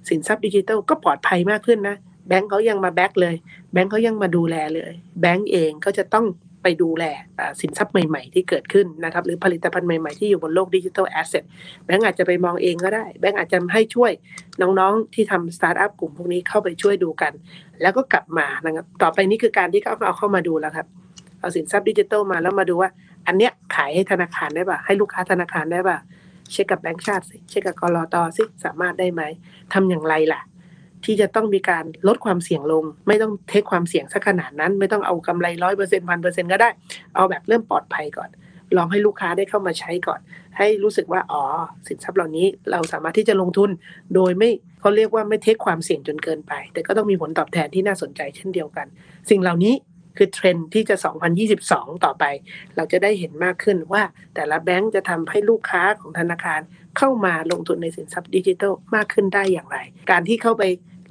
[0.10, 1.96] สินทรัพย์ดิจิทัลก็ปลอดภัยมากขึ้นนะ
[2.28, 3.36] แบงก์เขายังมา back เลย
[3.74, 6.26] แบงก์เขายังมาดูแลเลย แบงก์เองก็จะต้อง
[6.66, 7.06] ไปดูแล
[7.62, 11.44] สินทรัพย์ใหม่ ๆ ที่เกิดขึ้นนะครับหรือผลิตภัณฑ์ใหม่ ๆ ที่อยู่บนโลก digital asset
[11.86, 14.12] แบงก์อาจจะไปมองเองก็ได้ แบงก์อาจจะให้ช่วย
[14.62, 17.34] น้องๆที่ทำสตาร์ทอัพกลุ่มพวกนี้เข้าไปช่วยดูกัน
[17.82, 20.88] แล้วก็กลับมานะครับต่อไปนี้คือการที่เขาเอาเข้ามาดูแล้วครับ
[21.40, 22.90] เอาสินทรัพย์ดิจิทัลมาแล้วมาดูว่า
[23.28, 25.98] อันเนี้ยขายให้ธนาคารได้ป่ะให้ลูกค้าธนาคารได้ป่ะ
[26.52, 29.22] เช็คกับแบงก์ชาติสิเช็คกับก.ล.ต.สิสามารถได้ไหม
[29.74, 30.42] ทำอย่างไรล่ะ
[31.06, 36.70] ที่จะต้องมีการลดความเสี่ยงลง ไม่ต้อง take ความเสี่ยงสักขนาดนั้น ไม่ต้องเอากำไรร้อยเปอร์เซ็นต์พันเปอร์เซ็นต์ก็ได้
[37.16, 38.30] เอาแบบเริ่มปลอดภัยก่อน
[38.78, 40.20] ลองให้ลูกค้าได้เข้ามาใช้ก่อน
[40.58, 41.44] ให้รู้สึกว่าอ๋อ
[41.88, 43.70] สินทรัพย์เหล่านี้เราสามารถที่จะลงทุน
[44.16, 48.88] โดยไม่เขาเรียกว่าไม่เทคความเสี่ยงจนเกินไป แต่ก็ต้องมีผลตอบแทนที่น่าสนใจเช่นเดียวกัน
[49.30, 49.74] สิ่งเหล่านี้
[50.18, 50.96] คือเทรนที่จะ
[51.50, 52.24] 2022 ต่อไป
[52.76, 54.04] เราจะได้เห็นมากขึ้นว่า
[54.36, 56.62] แต่ละแบงก์จะทำให้ลูกค้าของธนาคาร
[56.98, 59.78] เข้ามาลงทุนในสินทรัพย์ดิจิทัลมากขึ้นได้อย่างไร
[60.12, 60.64] การที่เข้าไป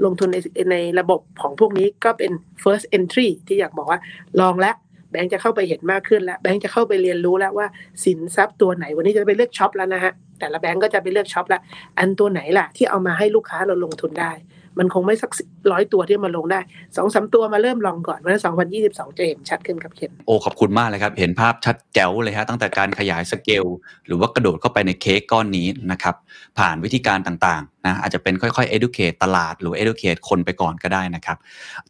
[0.04, 0.36] ลงทุนใน
[0.70, 4.00] ในระบบของพวกนี้ก็เป็น first entry ที่อยากบอกว่า
[4.40, 4.76] ลองแล้ว
[5.10, 7.66] แบงค์จะเข้าไปเห็นมากขึ้นแล้วแบงค์จะเข้าไปเรียนรู้แล้วว่า
[8.04, 11.60] สินทรัพย์ตัวไหนวันนี้จะไปเลือกช็อปแล้วนะฮะแต่ละแบงค์ก็จะไปเลือกช็อปแล้ว
[11.98, 14.32] อันตัวไหนล่ะที่เอามาให้ลูกค้าเราลงทุนได้
[14.78, 15.30] มันคงไม่สัก
[15.72, 16.60] ร้อยตัวที่มาลงได้
[16.96, 23.64] สองสามตัวมาเริ่มลองก่อนวันสองพันยี่สิบสองจะเห็นชัดขึ้นครับเคนโอ้ขอบคุณมากเลยครับ เห็นภาพชัดแจ๋วเลยฮะตั้งแต่การขยายสเกล
[24.06, 26.14] หรือว่ากระโดดเข้าไปในเค้กก้อนนี้นะครับ
[26.58, 31.36] ผ่านวิธีการต่างๆนะอาจจะเป็นค่อยๆ educate ตลาดหรือ educate คนไปก่อนก็ได้นะครับ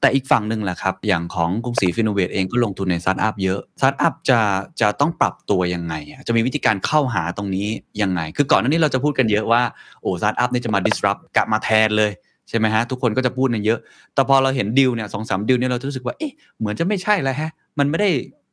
[0.01, 4.41] แต่อีกฝั่งหนึ่งแหละครับอย่างของกรุงศรีฟินโนเวตเองก็ลงทุนในสตาร์ทอัพเยอะสตาร์ทอัพจะ
[4.81, 5.95] จะต้องปรับตัวยังไง
[6.29, 7.69] จะมีวิธีการเข้าหาตรงนี้
[8.03, 9.63] ยังไง คือก่อนหน้านี้เราจะพูดกันเยอะว่า
[10.03, 12.11] โอ้สตาร์ทอัพนี่จะมา disrupt กลับมาแทนเลย
[12.49, 13.79] ใช่ไหมฮะทุกคนก็จะพูดกันเยอะ
[14.15, 18.11] แต่พอเราเห็นดีลเนี่ยสองสามดีลเนี่ยเราจะรู้สึกว่าเอ๊ะเหมือนจะไม่ใช่แล้วฮะ มันไม่ได้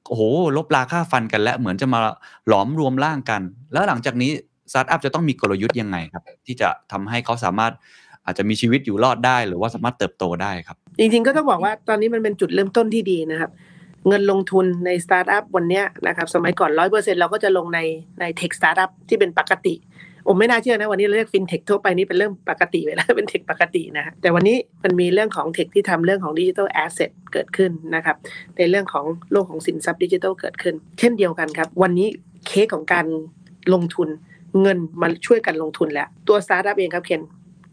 [0.09, 0.23] โอ้โห
[0.57, 1.99] รบราฆ่าฟันกันแล้วเหมือนจะมา
[2.47, 3.41] หลอมรวมร่างกัน
[3.73, 4.31] แล้วหลังจากนี้
[4.71, 7.73] สตาร์ทอัพจะต้องมีกลยุทธ์ยังไงครับ ที่จะทำให้เขาสามารถ
[8.25, 13.51] อาจจะมีชีวิตอยู่รอดได้ หรือว่าสามารถเติบโตได้ครับ จริงๆก็ต้องบอกว่าตอนนี้มันเป็นจุดเริ่มต้นที่ดีนะครับ
[14.07, 17.79] เงินลงทุนในสตาร์ทอัพวันนี้นะครับสมัยก่อนร้อยเปอร์เซ็นเราก็จะลงใน
[18.19, 19.73] ใน tech สตาร์ทอัพที่เป็นปกติ
[20.27, 28.15] ผมไม่น่าเชื่อนะวันนี้เรียกฟินเทคทั่วไปนี่เป็นเรื่องปกติไปแล้วเป็น tech ปกตินะฮะแต่วันนี้มันมีเรื่องของ tech ที่ทำเรื่องของ digital asset เกิดขึ้นนะครับ
[28.57, 32.07] ในเรื่องของโลกของสินทรัพย์ดิจิทัลเกิดขึ้น เช่นเดียวกันครับ วันนี้
[32.47, 33.05] เค้กของการ
[33.73, 34.09] ลงทุน
[34.61, 37.21] เงินมาช่วยกันลงทุนแล้ว ตัวสตาร์ทอัพเองครับเคน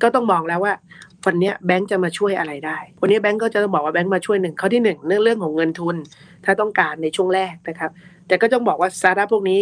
[0.03, 0.75] ก็ต้องมองแล้วว่า
[1.27, 5.97] วันนี้แบงก์จะมาช่วยอะไรได้ วันนี้แบงก์ก็จะต้องบอกว่าแบงก์มาช่วยหนึ่งข้อที่หนึ่งเรื่องเรื่องของเงินทุน
[6.45, 7.91] ถ้าต้องการในช่วงแรกนะครับ
[8.29, 9.61] แต่ก็ต้องบอกว่าสตาร์ทอัพพวกนี้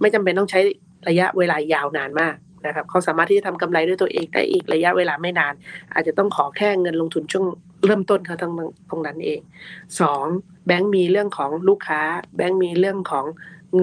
[0.00, 0.60] ไม่จำเป็นต้องใช้
[1.08, 2.36] ระยะเวลายาวนานมาก
[2.66, 5.54] นะครับเขาสามารถที่จะทำกำไรด้วยตัวเองได้อีกระยะเวลาไม่นาน
[5.94, 7.44] อาจจะต้องขอแค่เงินลงทุนช่วง
[7.86, 8.52] เริ่มต้นเขาตรง
[8.90, 9.40] ตรงนั้นเอง
[10.00, 10.24] สอง
[10.66, 12.00] แบงก์มีเรื่องของลูกค้า
[12.36, 13.24] แบงก์มีเรื่องของ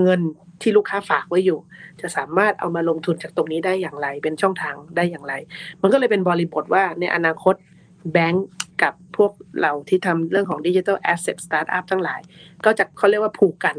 [0.01, 0.21] เงิน
[0.61, 1.59] ที่ลูกค้าฝากไว้อยู่
[2.01, 5.33] จะสามารถเอามาลงทุนจากตรงนี้ได้อย่างไร เป็นช่องทางได้อย่างไร
[5.81, 7.55] มันก็เลยเป็นบริบทว่าในอนาคต
[8.13, 8.47] แบงก์
[8.83, 12.19] กับพวกเราที่ทำเรื่องของ digital asset สตาร์ทอัพทั้งหลาย
[12.65, 13.75] ก็จะเขาเรียกว่าผูกกัน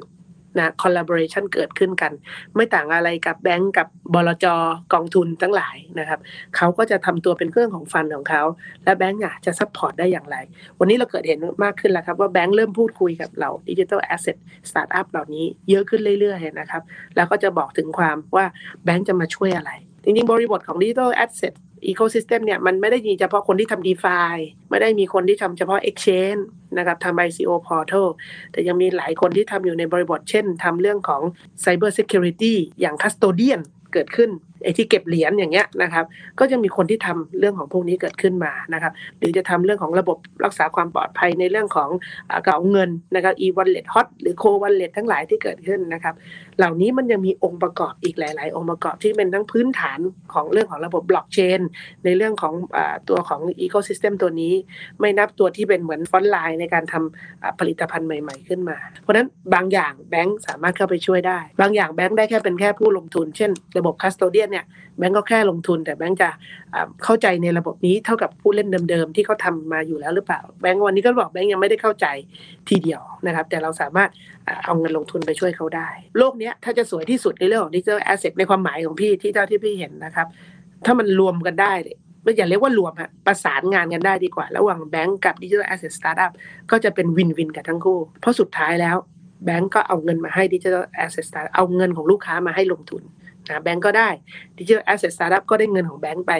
[0.58, 2.12] นะ collaboration เกิดขึ้นกัน
[2.54, 4.46] ไม่ต่างอะไรกับแบงก์กับบลจ
[4.92, 6.20] กองทุนทั้งหลายนะครับ
[6.56, 8.42] เขาก็จะทำตัวเป็นเรื่องของ fund ของเขา
[8.84, 10.36] และแบงก์อะจะ support ได้อย่างไร
[10.78, 14.36] วันนี้เราเกิดเห็นมากขึ้นแล้วครับว่าแบงก์เริ่มพูดคุยกับเรา digital asset
[14.70, 16.82] สตาร์ทอัพเหล่านี้เยอะขึ้นเรื่อยๆนะครับ
[17.16, 18.46] แล้วก็จะบอกถึงความว่า
[18.84, 19.72] แบงก์จะมาช่วยอะไร
[20.04, 21.54] จริงๆบริบทของ digital asset
[21.86, 24.34] ecosystem เนี่ยมันไม่ได้มีเฉพาะคนที่ทำ d e f i
[24.70, 26.42] ไม่ได้มีคนที่ทำเฉพาะ Exchange
[26.78, 28.06] นะครับทำ ICO Portal
[28.52, 31.22] แต่ยังมีหลายคนที่ทำอยู่ในบริบทเช่นทำเรื่องของ
[31.64, 33.60] Cyber Security อย่าง Custodian
[33.92, 34.30] เกิดขึ้น
[34.62, 36.04] ไอ้ที่เก็บเหรียญอย่างเงี้ยนะครับ
[36.38, 41.88] ก็จะมีคนที่ทำเรื่องของพวกนี้เกิดขึ้นมานะครับ หรือจะทำเรื่องของระบบรักษาความปลอดภัยในเรื่องของ
[42.30, 46.14] กระเป๋าเงินนะครับ e-wallet hot หรือ cold wallet ทั้งหลายที่เกิดขึ้นนะครับ
[46.58, 49.98] เหล่านี้มันยังมีองค์ประกอบอีกหลาย ๆ องค์ประกอบที่เป็นทั้งพื้นฐาน
[50.34, 51.60] ของเรื่องของระบบบล็อกเชน
[52.04, 52.78] ในเรื่องของอ
[53.08, 54.54] ตัวของ ecosystem ตัวนี้
[55.00, 64.66] ไม่นับตัวที่เป็นเหมือน frontline ในการทำผลิตภัณฑ์ใหม่ ๆ ขึ้นมา เพราะฉะนั้นบางอย่างแบงก์สามารถเข้าไปช่วยได้ บางอย่างแบงก์ได้แค่เป็นแค่ผู้ลงทุน เช่น ระบบ custodian เนี่ย
[64.98, 66.30] แบงก์ก็แค่ลงทุน แต่แบงก์จะ
[67.04, 72.06] เข้าใจในระบบนี้เท่ากับผู้เล่นเดิมๆที่เขาทำมาอยู่แล้วหรือเปล่าแบงก์วันนี้ก็บอกแบงก์ยังไม่ได้เข้าใจ
[72.68, 74.10] ทีเดียวนะครับแต่เราสามารถ
[74.64, 75.88] เอาเงินลงทุนไปช่วยเขาได้
[76.18, 80.26] โลกนี้ถ้าจะสวยที่สุดในเรื่องของ digital asset ในความหมายของพี่ที่เท่าที่พี่เห็นนะครับ
[80.84, 81.72] ถ้ามันรวมกันได้
[82.22, 86.32] ไม่อย่าเรียกว่ารวมฮะประสานงานกันได้ดีกว่า ระหว่างแบงก์กับ digital asset สตาร์ทอัพ
[86.70, 88.96] ก็จะเป็น win-win กับทั้งคู่ เพราะสุดท้ายแล้ว
[89.44, 93.02] แบงก์ก็เอาเงินมาให้ digital asset สตาร์ทอัพเอาเงินของลูกค้ามาให้ลงทุน
[93.48, 94.08] นะแบงก์ก็ได้
[94.58, 96.32] digital asset สตาร์ทอัพก็ได้เงินของแบงก์ไป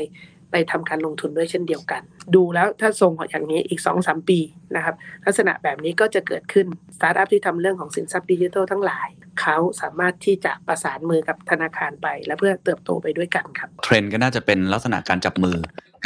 [0.53, 2.03] ไปทำการลงทุนด้วยเช่นเดียวกัน
[2.35, 4.39] ดูแล้วถ้าทรงอย่างนี้อีก2 3 ปี
[4.77, 4.95] นะครับ
[5.27, 9.09] ลักษณะแบบนี้ก็จะเกิดขึ้นสตาร์ทอัพที่ทำเรื่องของสินทรัพย์ดิจิทัลทั้งหลาย
[9.41, 15.57] เขาสามารถที่จะประสานมือกับธนาคารไป และเพื่อเติบโตไปด้วยกันครับ เทรนด์ก็น่าจะเป็นลักษณะการจับมือ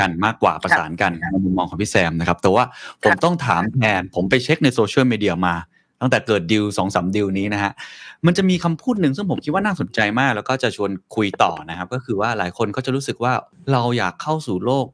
[0.00, 2.64] กันมากกว่าประสานกันในมุมมองของพี่แซมนะครับแต่ว่า
[3.02, 5.54] ผมต้องถามแทนผมไปเช็คในโซเชียลมีเดียมา
[6.00, 7.72] ตั้งแต่เกิดดิวสองสามดิวนี้นะฮะ
[8.26, 13.32] มันจะมีคำพูดหนึ่งซึ่งผมคิดว่าน่าสนใจมาก แล้วก็จะชวนคุยต่อนะครับ ก็คือว่าหลายคนก็จะรู้สึกว่า
[13.72, 14.86] เราอยากเข้าสู่โลก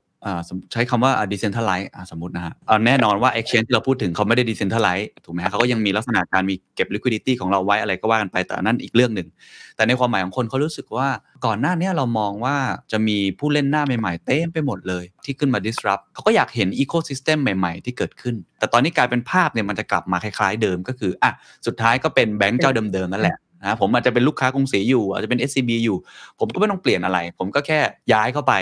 [0.72, 2.54] ใช้คำว่า decentralize สมมตินะฮะ
[2.86, 9.28] แน่นอนว่า exchange ที่เราพูดถึงเขาไม่ได้ decentralize ถูกไหมเขาก็ยังมีลักษณะการมีเก็บ liquidity ของเราไว้อะไรก็ว่ากันไปแต่นั่นอีกเรื่องหนึ่ง
[9.76, 11.08] แต่ในความหมายของคนเขารู้สึกว่า
[11.46, 12.56] ก่อนหน้านี้เรามองว่า
[12.92, 21.30] จะมีผู้เล่นหน้าใหม่ๆ เต็มไปหมดเลย ที่ขึ้นมา disrupt เขาก็อยากเห็น ecosystem ใหม่ๆ ที่เกิดขึ้น แต่ตอนนี้กลายเป็นภาพเนี่ยมันจะกลับมาคล้ายๆเดิมก็คืออะ
[21.66, 25.96] สุดท้ายก็เป็นแบงก์เจ้าเดิมๆนั่นแหละนะผมอาจจะเป็นลูกค้ากรุงศรีอยู่อาจจะเป็น SCB อยู่
[26.40, 27.78] ผมก็ไม่ต้องเปลี่ยนอะไร ผมก็แค่
[28.12, 28.54] ย้ายเข้าไป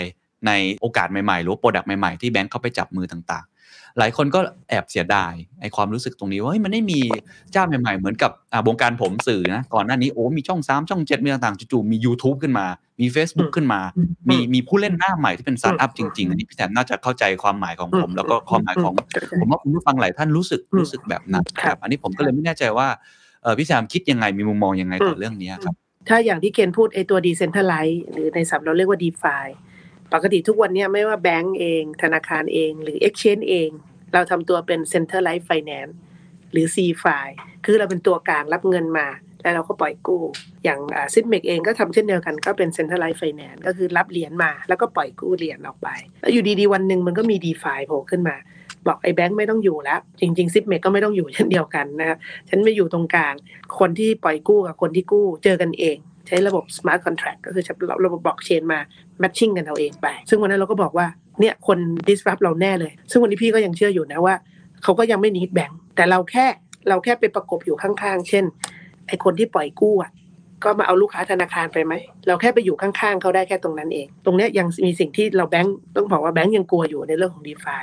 [0.47, 4.39] ในโอกาสใหม่ๆ หรือ product ใหม่ๆ ที่แบงค์เข้าไปจับมือต่างๆ หลายคนก็
[4.69, 6.99] แอบเสียดายไอ้ความรู้สึกตรงนี้ว่ามันไม่มี
[7.51, 8.31] เจ้าใหม่ๆ เหมือนกับ
[8.67, 12.65] วงการผมสื่อนะก่อนหน้านี้โอ้มีช่องสามช่องเจ็ดมีต่างๆจู่ๆมี YouTube ขึ้นมา
[13.01, 13.79] มี Facebook ขึ้นมา
[14.29, 18.93] มีมีผู้เล่นหน้าใหม่ที่เป็นสตาร์ทอัพจริงๆ อันนี้พี่แซมน่าจะเข้าใจความหมายของผม แล้วก็ความหมายของ
[19.39, 22.87] ผมว่าคุณผู้ฟังหลายท่านรู้สึกรู้สึกแบบนั้นครับอันนี้ผมก็เลยไม่แน่ใจว่า
[23.57, 25.75] พี่แซมคิดยังไงมีมุมมองยังไงต่อเรื่องนี้ครับ
[26.09, 29.45] ถ้าอย่างที่เคนพูดไอตัว decentralize หรือในสับเราเรียกว่า DeFi
[30.13, 33.69] ปกติทุกวันนี้ไม่ว่าแบงก์เอง ธนาคารเอง หรือ Exchange เอง
[34.13, 35.93] เราทำตัวเป็น Centralized Finance
[36.51, 37.27] หรือ c f i
[37.65, 39.07] คือเราเป็นตัวกลางรับเงินมา
[39.41, 40.23] แล้วเราก็ปล่อยกู้
[40.63, 40.79] อย่าง
[41.13, 45.87] ซิดเมกเองก็ทำเช่นเดียวกันก็เป็น Centralized Finance ก็คือรับเหรียญมา แล้วก็ปล่อยกู้เหรียญออกไป
[46.21, 48.35] แล้วอยู่ดีๆ วันหนึ่งมันก็มี d e f i โผล่ขึ้นมา
[48.87, 52.17] บอกไอ้แบงค์ไม่ต้องอยู่แล้ว จริงๆ Zipmex ก็ไม่ต้องอยู่เช่นเดียวกันนะครับ
[52.49, 53.33] ฉันไม่อยู่ตรงกลาง
[53.79, 55.97] คนที่ปล่อยกู้กับคนที่กู้เจอกันเอง
[56.27, 57.73] ใช้ระบบ smart contract ก็คือใช้
[58.05, 58.79] ระบบบล็อกเชนมา
[59.21, 61.07] matching กันเอาเองไป ซึ่งวันนั้นเราก็บอกว่า
[61.39, 64.35] เนี่ยคน disrupt เราแน่เลย ซึ่งวันนี้พี่ก็ยังเชื่ออยู่นะว่า
[64.83, 66.45] เขาก็ยังไม่ need แบงค์แต่เราแค่
[66.89, 68.43] เราแค่ไปประกบอยู่ข้างๆ เช่น
[69.07, 70.11] ไอ้คนที่ปล่อยกู้อะ
[70.63, 71.93] ก็มาเอาลูกค้าธนาคารไปไหม
[72.27, 77.77] เราแค่ไปอยู่ข้างๆ เขาได้แค่ตรงนั้นเอง ตรงนี้ยังมีสิ่งที่เราแบงค์ต้องบอกว่าแบงค์ยังกลัวอยู่ในเรื่องของ d e f า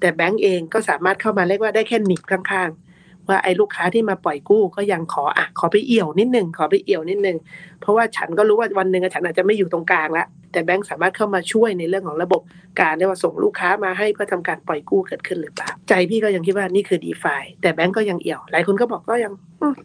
[0.00, 2.93] แต่แบงค์เองก็สามารถเข้ามาเรียกว่าได้แค่หนีบข้างๆ
[3.28, 7.36] ว่าไอ้ลูกค้าที่มาปล่อยกู้ก็ยังขออะขอไปเอี่ยวนิดนึงขอไปเอี่ยวนิดนึง
[7.80, 12.42] เพราะว่าฉันก็รู้ว่าวันหนึ่งฉันอาจจะไม่อยู่ตรงกลางละแต่แบงค์สามารถเข้ามาช่วยในเรื่องของระบบ
[12.80, 19.32] การได้ว่าส่งลูกค้ามาให้เพื่อทำการปล่อยกู้เกิดขึ้นหรือเปล่าใจพี่ก็ยังคิดว่านี่คือ d e f าแต่แบงค์ก็ยังเอี่ยว หลายคนก็บอกก็ยัง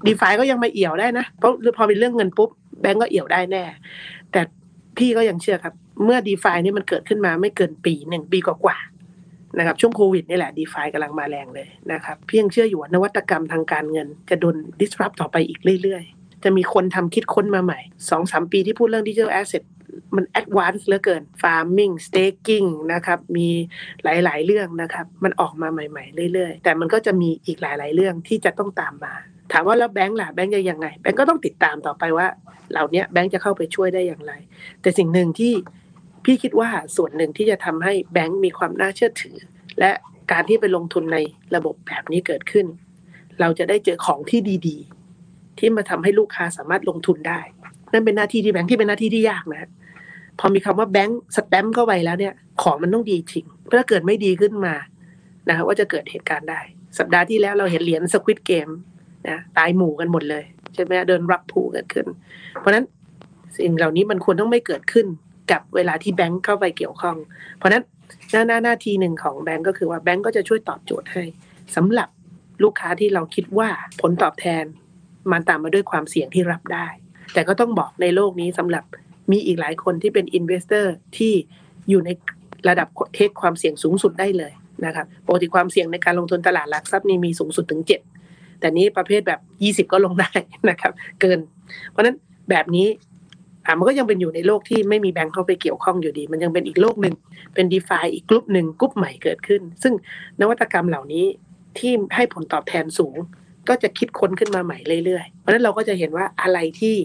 [0.08, 2.50] ดีฟาก็ยังมาเอี่ยวได้นะเพราะพอเป็นเรื่องเงินปุ๊บ
[2.82, 3.64] แบงก์ก็เอี่ยวได้แน่
[4.32, 4.42] แต่
[4.98, 5.74] พี่ก็ยังเชื่อครับ
[6.04, 8.78] เมื่อดีฟานี่มันเกิดขึ้นมาไม่เกินปีหนึ่งปีกว่า
[9.58, 17.80] นะครับช่วงโควิดนี่แหละดีฟากำลังมาแรงเลยนะครับเพียงเชื่ออยู่ว่านวัตกรรมทางการเงิน จะโดน disrupt ต่อไปอีกเรื่อยๆ จะมีคนทำคิดค้นมาใหม่
[18.10, 19.64] สองสามปีที่พูดเรื่อง digital asset
[20.16, 23.48] มัน advance เหลือเกิน farming staking นะครับมี
[24.04, 29.14] หลายๆ เรื่องนะครับ มันออกมาใหม่ ๆ เรื่อยๆ แต่มันก็จะมีอีกหลาย ๆ เรื่องที่จะต้องตามมา
[29.52, 32.28] ถามว่าแล้วแบงค์ล่ะแบงค์จะยังไง แบงค์ก็ต้องติดตามต่อไปว่า
[32.72, 34.34] เหล่านี้แบงค์จะเข้าไปช่วยได้อย่างไร
[34.82, 35.54] แต่สิ่งหนึ่งที่
[36.32, 39.36] พี่คิดว่าส่วนหนึ่งที่จะทำให้แบงค์มีความน่าเชื่อถือ
[39.80, 39.92] และ
[40.32, 41.18] การที่ไปลงทุนใน
[41.56, 42.66] ระบบแบบนี้เกิดขึ้น
[43.40, 47.40] เราจะได้เจอของที่ดีๆ ที่มาทำให้ลูกค้าสามารถลงทุนได้
[47.92, 49.70] นั่นเป็นหน้าที่ที่แบงค์ที่เป็นหน้าที่ที่ยากนะ
[50.40, 54.76] พอมีคำว่าแบงค์สแตมป์เข้าไปแล้วเนี่ย ของมันต้องดีจริงเพราะถ้าเกิดไม่ดีขึ้นมา
[55.48, 56.60] นะครับว่าจะเกิดเหตุการณ์ได้
[56.98, 58.70] สัปดาห์ที่แล้วเราเห็นเหรียญ Squid Game
[59.28, 62.06] นะตายหมู่กันหมดเลยใช่ไหมโดน rug pull เกิดขึ้น
[62.60, 62.86] เพราะฉะนั้น
[63.58, 65.08] สิ่งเหล่านี้มันควรต้องไม่เกิดขึ้น
[65.52, 67.18] กับเวลาที่แบงค์เข้าไปเกี่ยวข้อง
[67.58, 67.84] เพราะนั้น
[68.32, 71.24] หน้าหน้าหน้าที่หนึ่งของแบงค์ก็คือว่าแบงค์ก็จะช่วยตอบโจทย์ให้
[71.76, 72.10] สำหรับ
[72.64, 73.70] ลูกค้าที่เราคิดว่า
[74.02, 74.64] ผลตอบแทน
[75.32, 76.88] มันตามมาด้วยความเสี่ยงที่รับได้
[77.34, 78.84] แต่ก็ต้องบอกในโลกนี้สำหรับ
[79.32, 81.34] มีอีกหลายคนที่เป็น investor ที่
[81.90, 82.10] อยู่ใน
[82.70, 84.54] ระดับเทคความเสี่ยงสูงสุดได้เลย
[84.86, 87.82] นะครับปกติความเสี่ยงในการลงทุนตลาดหลักทรัพย์นี่มีสูงสุดถึง
[88.22, 89.40] 7 แต่นี้ประเภทแบบ
[89.88, 90.32] 20 ก็ลงได้
[90.70, 91.40] นะครับ เกิน
[91.90, 92.16] เพราะฉะนั้น
[92.50, 92.88] แบบนี้
[93.70, 97.16] อ่ามันก็ยังเป็นอยู่ในโลกที่ไม่มีแบงค์เข้าไปเกี่ยวข้องอยู่ดี มันยังเป็นอีกโลกหนึ่ง
[97.54, 99.94] เป็น d e f าอีกกลุ่มหนึ่งกลุ่มใหม่เกิดขึ้น ซึ่ง
[100.42, 101.26] นวัตกรรมเหล่านี้
[101.78, 103.16] ที่ให้ผลตอบแทนสูง
[103.70, 106.96] ก็จะคิดค้นขึ้นมาใหม่เรื่อยๆ เพราะฉะนั้นเราก็จะเห็นว่าอะไรที่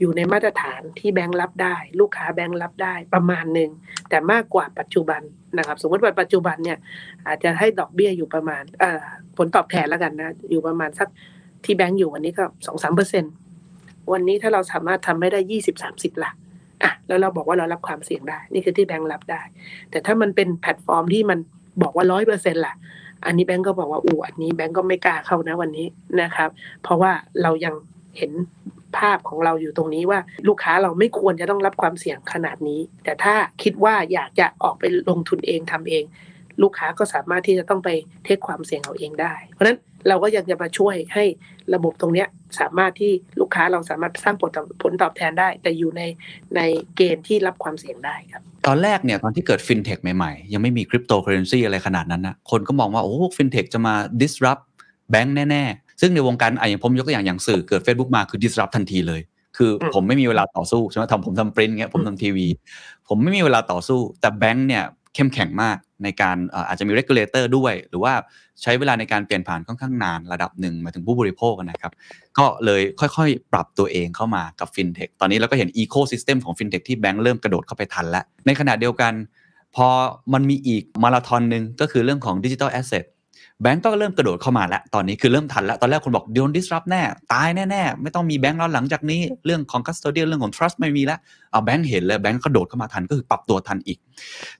[0.00, 3.70] อยู่ในมาตรฐานที่แบงค์รับได้ ลูกค้าแบงค์รับได้ประมาณหนึ่ง
[4.08, 5.22] แต่มากกว่าปัจจุบัน
[5.58, 6.78] นะครับ สมมติว่าปัจจุบันเนี่ย
[7.26, 8.62] อาจจะให้ดอกเบี้ยอยู่ประมาณ
[9.36, 11.08] ผลตอบแทนแล้วกันนะอยู่ประมาณสัก
[11.64, 13.32] ที่แบงค์อยู่วันนี้ก็สองสามเปอร์เซ็นต์
[14.12, 16.30] วันนี้ถ้าเราสามารถทำให้ได้ยี่สิบสามสิบละ
[16.82, 19.42] อะแล้วเราบอกว่าเรารับความเสี่ยงได้ นี่คือที่แบงค์รับได้
[19.90, 21.38] แต่ถ้ามันเป็นแพลตฟอร์มที่มัน
[21.82, 22.74] บอกว่าร้อยเปอร์เซ็นต์ล่ะ
[23.26, 25.86] อันนี้แบงก์ก็บอกว่าอู้อันนี้แบงก์ก็ไม่กล้าเข้านะวันนี้
[26.22, 26.50] นะครับ
[26.82, 27.74] เพราะว่าเรายัง
[28.18, 28.32] เห็น
[28.98, 36.04] ภาพของเราอยู่ตรงนี้ว่าลูกค้าเราไม่ควรจะต้องรับความเสี่ยงขนาดนี้ แต่ถ้าคิดว่าอยากจะออกไปลงทุนเองทำเอง
[36.62, 37.90] ลูกค้าก็สามารถที่จะต้องไป
[38.24, 39.78] เทคความเสี่ยงเอาเองได้ เพราะฉะนั้น
[40.08, 41.24] เราก็ยังจะมาช่วยให้
[41.74, 42.24] ระบบตรงนี้
[42.60, 46.02] สามารถที่ลูกค้าเราสามารถสร้างผลตอบผลตอบแทนได้ แต่อยู่ใน
[46.56, 46.60] ใน
[46.96, 54.62] เกณฑ์ที่รับความเสี่ยงได้ครับ ตอนแรกเนี่ยตอนที่เกิดฟินเทคใหม่ๆ ยังไม่มีคริปโตเคอเรนซีอะไรขนาดนั้นนะคนก็มองว่า โอ้ฟินเทคจะมา disrupt
[55.10, 59.20] แบงค์แน่ ๆ ซึ่งในวงการอะอย่างผมยกตัวอย่างอย่างสื่อเกิด Facebook มาคือ disrupt ทันทีเลย
[59.56, 62.46] คือผมไม่มีเวลาต่อสู้ใช่ไหมทำผมทำปริ้นเงี้ยผมทำทีวี
[63.08, 64.84] ผมไม่มีเวลาต่อสู้ แต่แบงค์เนี่ย
[65.14, 66.36] เข้มแข็งมาก ในการ
[66.68, 68.12] อาจจะมี regulator ด้วย หรือว่า
[68.62, 71.92] ใช้เวลาในการเปลี่ยนผ่านค่อนข้างนานระดับหนึ่งมาถึงผู้บริโภคนะครับ
[72.38, 79.12] ก็เลยค่อยๆ ปรับตัวเองเข้ามากับฟินเทคตอนนี้เราก็เห็น ecosystem ของฟินเทคที่แบงก์เริ่มกระโดดเข้าไปทันแล้ว ในขณะเดียวกัน
[79.76, 79.88] พอ
[80.32, 83.04] มันมีอีกมาราธอนหนึ่งก็คือเรื่องของ digital asset
[83.62, 87.02] แบงก์ก็เริ่มกระโดดเข้ามาแล้ว ตอนนี้คือเริ่มทันแล้ว ตอนแรกคนบอกโดน disrupt แน่
[87.32, 91.18] ตายแน่ๆ ไม่ต้องมีแบงก์แล้วหลังจากนี้ เรื่องของ custodian เรื่องของ trust ไม่มีแล้ว
[91.52, 93.98] อ้าวแบงก์เห็นเลยแบงก์ก็โดดเข้ามาทันก็คือปรับตัวทันอีก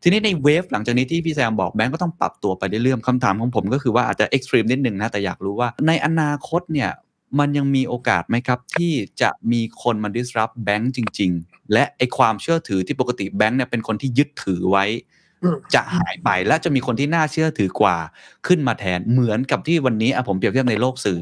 [0.03, 6.91] ทีนี้ใน wave หลังจากนี้ที่พี่แซมบอกแบงก์ก็ต้องปรับตัวไปเรื่อยๆคำถามของผมก็คือว่าอาจจะ extreme นิดนึงนะแต่อยากรู้ว่า ในอนาคตเนี่ย
[7.39, 8.93] มันยังมีโอกาสไหมครับ ที่
[9.23, 14.85] จะมีคนมา disrupt แบงก์จริง ๆ และไอ้ความเชื่อถือที่ปกติแบงก์เนี่ยเป็นคนที่ยึดถือไว้
[15.75, 17.97] จะหายไปและจะมีคนที่น่าเชื่อถือกว่า
[18.47, 21.21] ขึ้นมาแทนเหมือนกับที่วันนี้ผมเปรียบเทียบในโลกสื่อ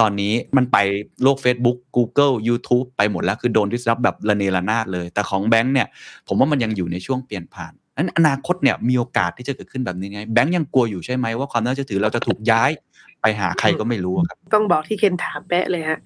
[0.00, 0.76] ตอนนี้มันไป
[1.22, 5.88] โลก Facebook Google YouTube ไปหมดแล้วคือโดนดิสรับแบบระเนระนาดเลย แต่ของแบงค์เนี่ย
[6.28, 12.70] ผมว่ามันยังอยู่ในช่วงเปลี่ยนผ่านนั้นอนาคตเนี่ยมีโอกาสที่จะเกิดขึ้นแบบนี้ไงแบงค์ยังกลัวอยู่ใช่ไหมว่าความน่าเชื่อถือเราจะถูกย้าย
[13.22, 15.98] ไปหาใครก็ไม่รู้ครับ ต้องบอกที่เคนถามแปะเลยฮะ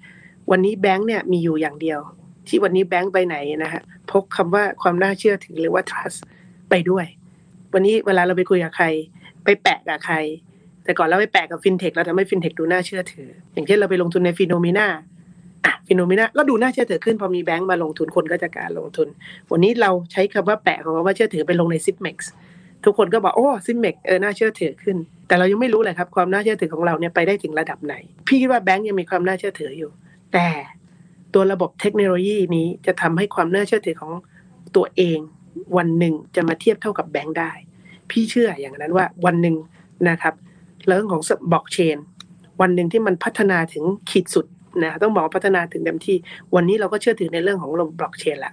[0.51, 2.01] วันนี้แบงค์เนี่ยมีอยู่อย่างเดียว
[2.49, 6.19] ที่วันนี้แบงค์ไปไหนนะฮะพกคำว่าความน่าเชื่อถือหรือว่า trust
[6.71, 7.05] ไปด้วย
[7.73, 8.87] วันนี้เวลาเราไปคุยกับใคร
[9.45, 10.17] ไปแปะกับใคร
[10.85, 14.87] แต่ก่อนเราไปแปะกับฟินเทคเราทำให้ฟินเทคดูน่าเชื่อถือ อย่างเช่นเราไปลงทุนใน Finnomena
[15.65, 19.09] อะ Finnomena ก็ดูน่าเชื่อถือขึ้นพอมีแบงก์มาลงทุนคนก็จะการลงทุน
[19.51, 22.31] วันนี้เราใช้คำว่าแปะของคำว่าเชื่อถือไปลงใน Zipmex
[22.85, 24.97] ทุกคนก็บอกโอ้ Zipmex เออน่าเชื่อถือขึ้น
[25.29, 27.95] แต่เรายังไม่รู้เลยครับความน่าเชื่อถือของเราเนี่ยไปได้ถึงระดับไหน
[28.27, 29.91] พี่คิดว่าแบงก์ยังมีความน่าเชื่อถืออยู่
[30.33, 30.49] แต่
[31.35, 34.13] ตัวระบบเทคโนโลยีนี้จะทำให้ความน่าเชื่อถือของ
[34.77, 35.19] ตัวเอง
[35.77, 37.51] วันหนึ่งจะมาเทียบเท่ากับแบงก์ได้
[38.11, 39.57] พี่เชื่ออย่างนั้นว่าวันหนึ่ง
[40.09, 40.35] นะครับ
[40.87, 41.23] เรื่องของ
[41.53, 41.97] บล็อกเชน
[42.61, 44.47] วันหนึ่งที่มันพัฒนาถึงขีดสุด
[44.85, 46.17] นะต้องบอกพัฒนาถึงเต็มที่
[46.55, 48.53] วันนี้เราก็เชื่อถือในเรื่องของระบบบล็อกเชนละ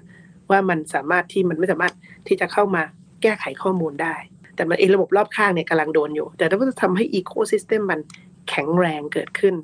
[0.49, 1.93] ว่ามันสามารถที่มันไม่สามารถ
[2.27, 2.83] ที่จะเข้ามา
[3.21, 4.15] แก้ไขข้อมูลได้
[4.55, 7.99] แต่มันเองระบบรอบข้างเนี่ยกำลังโดนอยู่ แต่ถ้าจะทำให้ ecosystem มัน
[8.49, 9.55] แข็งแรงเกิดขึ้น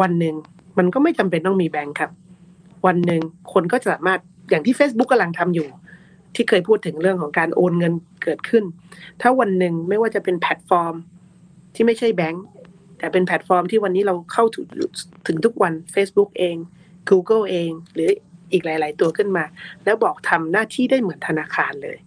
[0.00, 0.34] วันหนึ่ง
[0.78, 2.10] มันก็ไม่จำเป็นต้องมีแบงค์ครับ
[2.86, 3.22] วันหนึ่ง
[3.52, 5.68] คนก็จะสามารถอย่างที่ Facebook กำลังทำอยู่
[6.34, 8.64] ที่เคยพูดถึงเรื่องของการโอนเงินเกิดขึ้น
[9.20, 10.94] ถ้าวันหนึ่งไม่ว่าจะเป็นแพลตฟอร์ม
[11.74, 12.44] ที่ไม่ใช่แบงค์
[12.98, 14.66] แต่เป็นแพลตฟอร์มที่วันนี้เราเข้าถึง
[15.26, 16.56] ถึงทุกวัน Facebook เอง
[17.10, 18.10] Google เอง หรือ
[18.52, 19.44] อีกหลาย ๆ ตัวขึ้นมา
[19.84, 21.98] แล้วบอกทำหน้าที่ได้เหมือนธนาคารเลย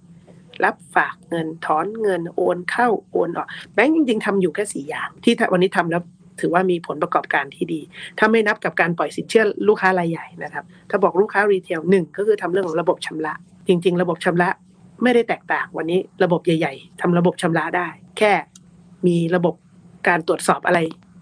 [0.63, 6.01] รับฝากเงินถอนเงินโอนเข้าโอนออกแบงค์จริง ๆทำอยู่แค่สี่อย่าง ที่วันนี้ทำแล้ว
[6.41, 7.81] ถือว่ามีผลประกอบการที่ดี
[8.19, 13.33] ถ้าไม่นับกับการปล่อยสินเชื่อลูกค้ารายใหญ่นะครับ ถ้าบอกลูกค้า retail หนึ่งก็คือทำเรื่องของระบบชำระ
[13.67, 14.49] จริง ๆ ระบบชำระ
[15.03, 17.87] ไม่ได้แตกต่างวันนี้ระบบใหญ่ ๆทำระบบชำระได้
[18.17, 18.33] แค่
[19.07, 19.55] มีระบบ
[20.07, 20.79] การตรวจสอบอะไร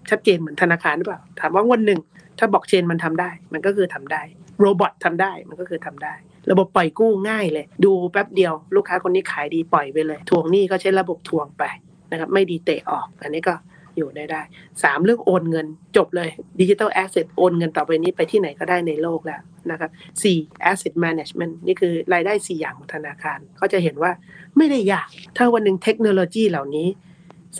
[0.09, 1.99] ชัดเจนเหมือนธนาคารหรือเปล่า ถามว่าวันหนึ่ง
[2.39, 4.21] ถ้าบล็อกเชนมันทำได้ มันก็คือทำได้
[4.59, 6.13] robot ทำได้มันก็คือทำได้
[6.51, 11.63] ระบบปล่อยกู้ง่ายเลย ดูแป๊บเดียวลูกค้าคนนี้ขายดีปล่อยไปเลย ทวงหนี้ก็ใช้ระบบทวงไป
[12.11, 13.53] นะครับไม่ดีเตะออก อันนี้ก็
[13.97, 14.41] อยู่ได้ได้
[14.83, 15.67] สามเรื่องโอนเงิน
[15.97, 16.29] จบเลย
[16.59, 19.41] ดิจิทัลแอสเซทโอนเงินต่อไปนี้ไปที่ไหนก็ได้ในโลกแล้ว
[19.71, 19.91] นะครับ
[20.23, 20.37] สี่
[20.71, 24.11] asset management นี่คือรายได้สี่อย่างของธนาคาร ก็จะเห็นว่า
[24.57, 26.87] ไม่ได้ยาก ถ้าวันหนึ่งเทคโนโลยีเหล่านี้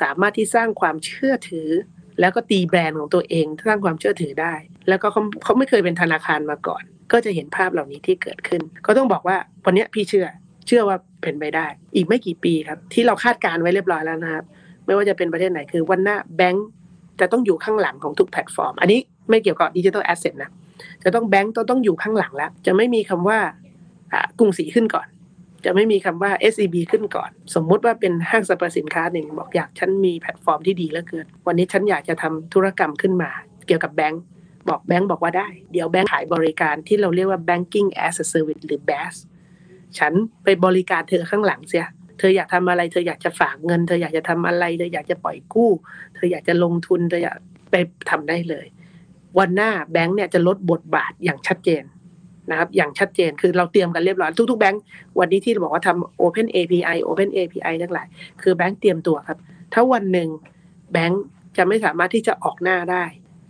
[0.02, 1.70] สามารถที่สร้างความเชื่อถือ
[2.20, 4.54] แล้วก็ตีแบรนด์ของตัวเองสร้างความเชื่อถือได้
[4.90, 10.28] แล้วก็เขาเขาไม่เคยเป็นธนาคารมาก่อน ก็จะเห็นภาพเหล่านี้ที่เกิดขึ้น ก็ต้องบอกว่าวันนี้พี่เชื่อ
[10.68, 14.46] เชื่อว่าเป็นไปได้ อีกไม่กี่ปีครับ ที่เราคาดการณ์ไว้เรียบร้อยแล้วนะครับ
[14.86, 16.68] ไม่ว่าจะเป็นประเทศไหนคือวันหน้าแบงก์
[17.20, 20.52] จะต้องอยู่ข้างหลังของทุกแพลตฟอร์ม อันนี้ไม่เกี่ยวกับ digital asset นะ
[21.04, 23.40] จะต้องแบงก์ต้องต้องอยู่ข้างหลังแล้ว จะไม่มีคำว่า
[24.40, 25.08] กรุงศรีขึ้นก่อน
[25.66, 33.30] จะไม่มีคำว่า SCB ขึ้นก่อน สมมุติว่าเป็นห้างสรรพสินค้าหนึ่งบอกอยากฉันมีแพลตฟอร์มที่ดีเหลือเกิน วันนี้ฉันอยากจะทำธุรกรรมขึ้นมา
[33.68, 34.24] เกี่ยวกับแบงก์
[34.70, 39.16] บอกแบงก์บอกว่าได้ เดี๋ยวแบงก์ขายบริการที่เราเรียกว่า banking as a service หรือ BaaS
[39.98, 40.14] ฉัน
[40.44, 41.86] ไปบริการเธอข้างหลังเสีย
[42.20, 45.72] เธออยากทำอะไร เธออยากจะฝากเงิน เธออยากจะทำอะไร เธออยากจะปล่อยกู้
[46.16, 47.38] เธออยากจะลงทุน เธออยาก
[47.72, 47.76] ไป
[48.10, 48.66] ทำได้เลย
[49.40, 51.84] วันหน้าแบงก์เนี่ยจะลดบทบาทอย่างชัดเจน
[52.50, 54.82] นะครับ อย่างชัดเจนคือเราเตรียมกันเรียบร้อยทุกๆแบงก์
[55.20, 58.08] วันนี้ที่เราบอกว่าทำ Open API Open API ทั้งหลาย
[58.42, 59.38] คือแบงก์เตรียมตัวครับ
[59.74, 60.30] ถ้าวันหนึ่ง
[60.94, 61.24] แบงก์
[61.58, 63.04] จะไม่สามารถที่จะออกหน้าได้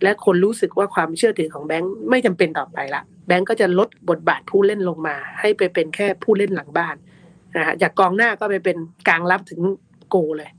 [0.03, 6.95] และคนรู้สึกว่าความเชื่อถือของแบงก์ไม่จำเป็นต่อไปละแบงก์ก็จะลดบทบาทผู้เล่นลงมา ให้ไปเป็นแค่ผู้เล่นหลังบ้าน
[7.55, 8.77] นะฮะจากกองหน้าก็ไปเป็น
[9.07, 9.61] กลางรับถึง
[10.09, 10.49] โกเลย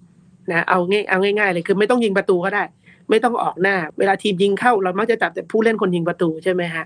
[0.50, 2.64] นะเอาง่ายเอาง่าย ๆ เลยคือไม่ต้องยิงประตูก็ได้
[3.10, 6.84] ไม่ต้องออกหน้า เวลาทีมยิงเข้าเรามักจะจับแต่ผู้เล่นคนยิงประตูใช่ไหมฮะ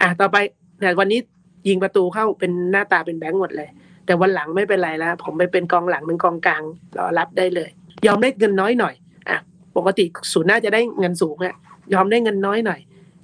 [0.00, 0.36] อะต่อไป
[0.80, 1.20] แต่วันนี้
[1.68, 3.68] ยิงประตูเข้าเป็นหน้าตาเป็นแบงค์หมดเลย
[4.06, 6.62] แต่วันหลังไม่เป็นไรแล้ว ผมไปเป็นกองหลังเป็นกองกลาง
[6.98, 7.70] รอรับได้เลย
[8.06, 8.94] ยอมได้เงินน้อยหน่อย
[9.28, 9.38] อะ
[9.76, 11.54] ปกติศูนย์หน่าจะได้เงินสูงอะ
[11.94, 12.80] ยอมได้เงินน้อยหน่อย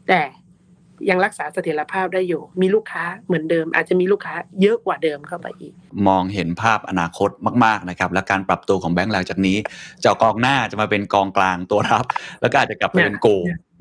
[0.09, 0.21] แต่
[1.11, 5.73] ยังรักษาเสถียรภาพได้อยู่ มีลูกค้าเหมือนเดิม อาจจะมีลูกค้าเยอะกว่าเดิมเข้าไปอีก
[6.09, 7.31] มองเห็นภาพอนาคต
[7.65, 9.57] มาก ๆ นะครับ และการปรับตัวของแบงก์หลังจากนี้
[10.01, 12.05] เจากองหน้าจะมาเป็นกองกลางตัวรับ
[12.41, 13.29] แล้วก็อาจจะกลับไปเป็นโก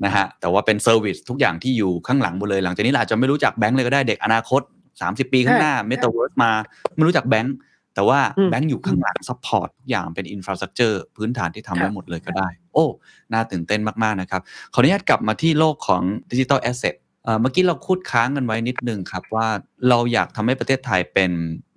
[0.04, 4.60] นะฮะแต่ว่าเป็นเซอร์วิสทุกอย่างที่อยู่ข้างหลังหมดเลย หลังจากนี้เราอาจจะไม่รู้จักแบงก์เลยก็ได้เด็กอนาคต
[4.96, 6.50] 30 ปีข้างหน้าเมตาเวิร์สมา
[6.94, 7.56] ไม่รู้จักแบงก์
[7.94, 12.86] แต่ว่าแบงก์อยู่ข้างหลัง support ทุกอย่างเป็น infrastructure พื้นฐานที่ทำได้หมดเลยก็ได้ โอ้
[13.32, 14.40] น่าตื่นเต้นมาก ๆ นะครับ
[14.74, 16.94] ขออนุญาตกลับมาที่โลกของ digital asset
[17.24, 19.46] เอ่อเมื่อกี้เราพูดค้างกันไว้นิดนึงครับว่า
[19.88, 21.32] เราอยากทำให้ประเทศไทยเป็น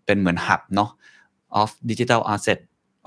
[0.05, 0.89] เป็นเหมือน hub เนาะ
[1.61, 2.59] of digital asset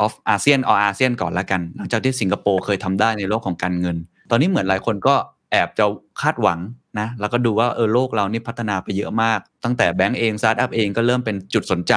[0.05, 3.97] of ASEAN เอาอาเซียนก่อนละกัน หลังจากที่สิงคโปร์เคยทำได้ในโลกของการเงิน
[4.31, 5.15] ตอนนี้เหมือนหลายคนก็
[5.51, 5.85] แอบจะ
[6.21, 6.59] คาดหวัง
[6.99, 11.95] นะแล้วก็ดูว่าเออโลกเรานี่พัฒนาไปเยอะมาก ตั้งแต่แบงก์เองสตาร์ทอัพเองก็เริ่มเป็นจุดสนใจ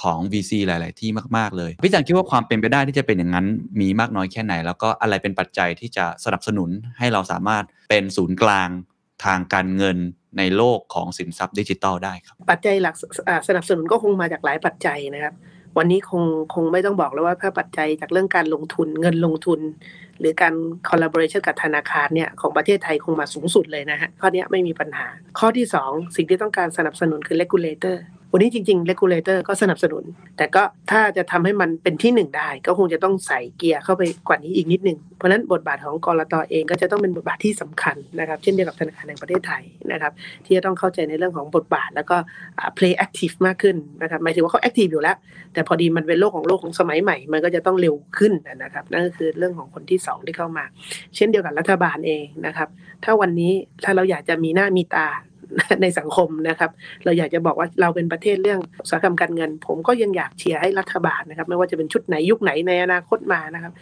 [0.00, 3.46] ของ VC หลาย ๆ ที่มาก ๆ เลย พี่จันคิดว่าความเป็นไปได้ที่จะเป็นอย่างนั้น
[3.80, 8.68] มีมากน้อยแค่ไหน แล้วก็อะไรเป็นปัจจัยที่จะสนับสนุนให้เราสามารถเป็นศูนย์กลาง
[9.24, 9.96] ทางการเงิน
[10.38, 12.94] ในโลกของสินทรัพย์ดิจิทัลได้ครับ ปัจจัยหลัก
[13.48, 15.34] สนับสนุนก็คงมาจากหลายปัจจัยนะครับ
[15.78, 16.22] วันนี้คง
[16.54, 19.60] คงไม่ต้องบอกแล้วว่าถ้าปัจจัยจากเรื่องการลงทุนเงินลงทุน
[20.20, 20.54] หรือการ
[20.88, 25.06] collaboration กับธนาคารเนี่ยของประเทศไทยคงมาสูงสุดเลยนะฮะข้อนี้ไม่มีปัญหา
[25.38, 27.98] ข้อที่ 2 สิ่งที่ต้องการสนับสนุนคือ regulator
[28.32, 30.04] วันนี้จริงๆ regulator ก็สนับสนุน
[30.36, 39.62] แต่ก็ถ้าจะทำให้มันเป็นที่หนึ่งได้ ก็คงจะต้องใส่เกียร์เข้าไปกว่านี้อีกนิดนึง เพราะฉะนั้นบทบาทของกรตเองก็จะต้องเป็นบทบาทที่สำคัญนะครับ เช่นเดียวกับธนาคารแห่งประเทศไทย
[39.92, 40.12] นะครับ
[40.44, 42.16] ที่จะต้องเข้าใจในเรื่องของบทบาท แล้วก็
[42.78, 45.16] play active มากขึ้นนะครับหมายถึงว่าเขา active อยู่แล้ว
[45.52, 50.64] แต่พอดีมันเป็นโลกของโลกของสมัยใหม่ มันก็จะต้องเร็วขึ้นนะครับนั่นก็คือเรื่องของคนที่องที่เข้ามา
[51.16, 52.68] เช่นเดียวกับรัฐบาลเองนะครับ
[53.04, 53.52] ถ้าวันนี้
[53.84, 55.08] ถ้าเราอยากจะมีหน้ามีตา
[55.82, 56.70] ในสังคมนะครับ
[57.04, 63.72] เราอยากจะบอกว่าเราเป็นประเทศเรื่องอุตสาหกรรมการเงิน ผมก็ยังอยากเชียร์ให้รัฐบาลนะครับ ไม่ว่าจะเป็นชุดไหนยุคไหนในอนาคตมานะครับ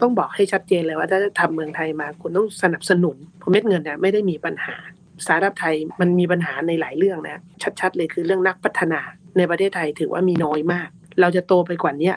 [0.00, 4.76] ต้องบอกให้ชัดเจนเลยว่าถ้าจะทำเมืองไทยมาคุณต้องสนับสนุนเพราะเม็ดเงินเนี่ยไม่ได้มีปัญหา
[5.24, 7.42] สตาร์ทอัพไทยมันมีปัญหาในหลายเรื่องนะ
[7.80, 9.00] ชัด ๆ เลยคือเรื่องนักพัฒนา
[9.36, 10.88] ในประเทศไทยถือว่ามีน้อยมาก
[11.20, 12.12] เราจะโตไปกว่านี้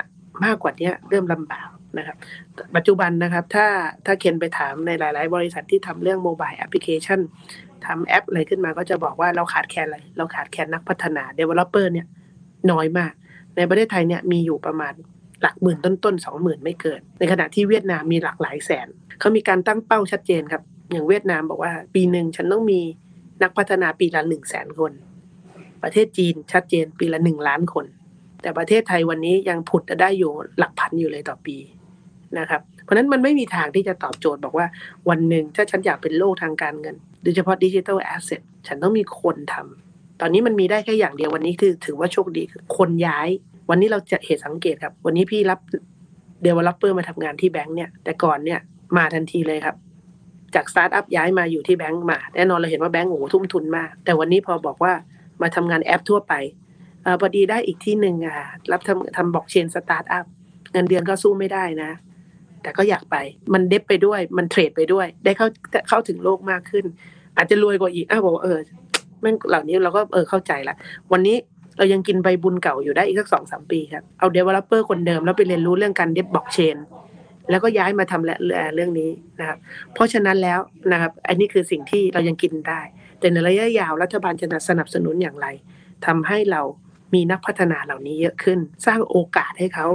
[0.46, 1.68] มากกว่านี้เริ่มลำบาก
[1.98, 2.18] นะครับ
[2.76, 3.68] ปัจจุบันนะครับ ถ้า
[4.06, 7.20] ถ้าเคนไปถามในหลาย ๆ บริษัทที่ทำเรื่องโมบายแอปพลิเคชัน
[7.86, 12.08] ทำแอปอะไรขึ้นมาก็จะบอกว่าเราขาดแคลนอะไร เราขาดแคลนนักพัฒนา Developer เนี่ย
[12.72, 13.14] น้อยมาก
[13.58, 14.94] ในประเทศไทยเนี่ยมีอยู่ประมาณ
[15.42, 18.88] หลักหมื่นต้นๆสองหมื่นไม่เกิน ในขณะที่เวียดนามมีหลักหลายแสน
[19.20, 22.82] เขามีการตั้งเป้าชัดเจนครับ อย่างเวียดนามบอกว่าปีหนึ่งฉันต้องมี
[23.44, 24.92] นักพัฒนาปีละหนึ่งแสนคน
[25.84, 27.86] ประเทศจีนชัดเจนปีละหนึ่งล้านคน
[28.42, 31.58] แต่ประเทศไทยวันนี้ยังผุดได้อยู่หลักพันอยู่เลยต่อปี
[32.40, 34.68] นะครับเพราะนั้นมันไม่มีทางที่จะตอบโจทย์บอกว่า
[35.10, 43.30] วันหนึ่งถ้าฉันอยากเป็นโลกทางการเงิน โดยเฉพาะดิจิทัลแอสเซทฉันต้องมีคนทำตอนนี้มันมีได้แค่อย่างเดียววันนี้คือถือว่าโชคดีคือคนย้าย
[43.70, 45.60] วันนี้เราจะเหตุสังเกตครับ วันนี้พี่รับ
[46.44, 48.60] developer มาทำงานที่แบงก์เนี่ยแต่ก่อนเนี่ย
[48.98, 49.76] มาทันทีเลยครับ
[50.56, 54.94] จากสตาร์ทอัพย้ายมาอยู่ที่แบงก์มาแน่นอนเราเห็นว่าแบงก์โอ้โหทุ่มทุนมาก แต่วันนี้พอบอกว่า
[55.42, 56.34] มาทำงานแอปทั่วไป
[57.06, 58.36] อพอดีได้อีกที่หนึ่งอะ
[58.72, 60.26] รับทำทำบล็อกเชนสตาร์ทอัพ
[60.72, 61.92] เงินเดือนก็สู้ไม่ได้นะ
[62.64, 63.16] แต่ก็อยากไป
[63.54, 65.48] มัน dev ไปด้วย มัน trade ไปด้วย ได้เข้า
[65.90, 66.86] เข้าถึงโลกมากขึ้น
[67.38, 68.60] อาจจะรวยกว่าอีกอ้าวบอกว่าเออ
[69.22, 70.76] แม่งเหล่านี้เราก็เออเข้าใจละ
[71.12, 71.36] วันนี้
[71.78, 76.78] เรายังกินใบบุญเก่าอยู่ได้อีกสักสองสามปีครับ เอา developer คนเดิมแล้วไปเรียนรู้เรื่องการ dev บล็อกเชน
[77.50, 78.38] แล้วก็ย้ายมาทำและ
[78.76, 79.10] เรื่องนี้
[79.40, 79.58] นะครับ
[79.94, 80.60] เพราะฉะนั้นแล้ว
[80.92, 82.82] นะครับ อันนี้คือสิ่งที่เรายังกินได้
[83.20, 85.48] แต่ในระยะยาวรัฐบาลจะสนับสนุนอย่างไร
[86.06, 86.62] ทำให้เรา
[87.14, 89.88] มีนักพัฒนาเหล่านี้เยอะขึ้น สร้างโอกาสให้เขา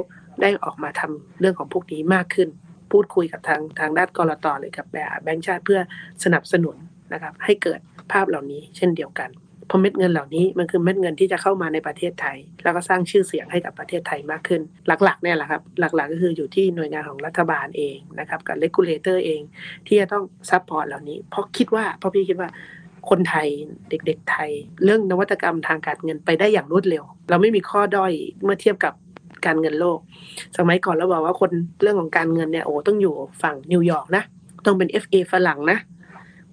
[0.42, 2.48] ได้ออกมาทำเรื่องของพวกนี้มากขึ้น
[2.92, 4.86] พูดคุยกับทางทางด้านก.ล.ต.เลยกับ
[5.22, 5.80] แบงค์ชาติเพื่อ
[6.24, 6.76] สนับสนุน
[7.12, 7.80] นะครับให้เกิด
[8.12, 9.30] ภาพเหล่านี้เช่นเดียวกัน
[9.66, 14.62] เพราะเม็ดเงินเหล่านี้มันคือเม็ดเงินที่จะเข้ามาในประเทศไทย แล้วก็สร้างชื่อเสียงให้กับประเทศไทยมากขึ้น
[15.04, 19.40] หลักๆเนี่ยแหละครับ หลักๆก็คืออยู่ที่หน่วยงานของรัฐบาลเองนะครับกับ regulator เอง
[19.86, 22.48] ที่จะต้อง support เหล่านี้ เพราะคิดว่าเพราะพี่คิดว่า
[23.10, 23.48] คนไทย
[23.90, 24.50] เด็ก ๆ ไทย
[24.84, 28.12] เรื่องนวัตกรรมทางการเงินไปได้อย่างรวดเร็ว เราไม่มีข้อด้อย
[28.44, 28.94] เมื่อเทียบกับ
[29.46, 29.98] การเงินโลก
[30.58, 31.50] สมัยก่อนเราบอกว่าคน
[31.82, 34.22] เรื่องของการเงินเนี่ยโอ้ต้องอยู่ฝั่งนิวยอร์กนะ
[34.66, 35.78] ต้องเป็น FA ฝรั่งนะ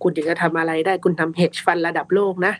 [0.02, 2.54] คุณถึงจะทำอะไรได้คุณทำ hedge fund ระดับโลกนะ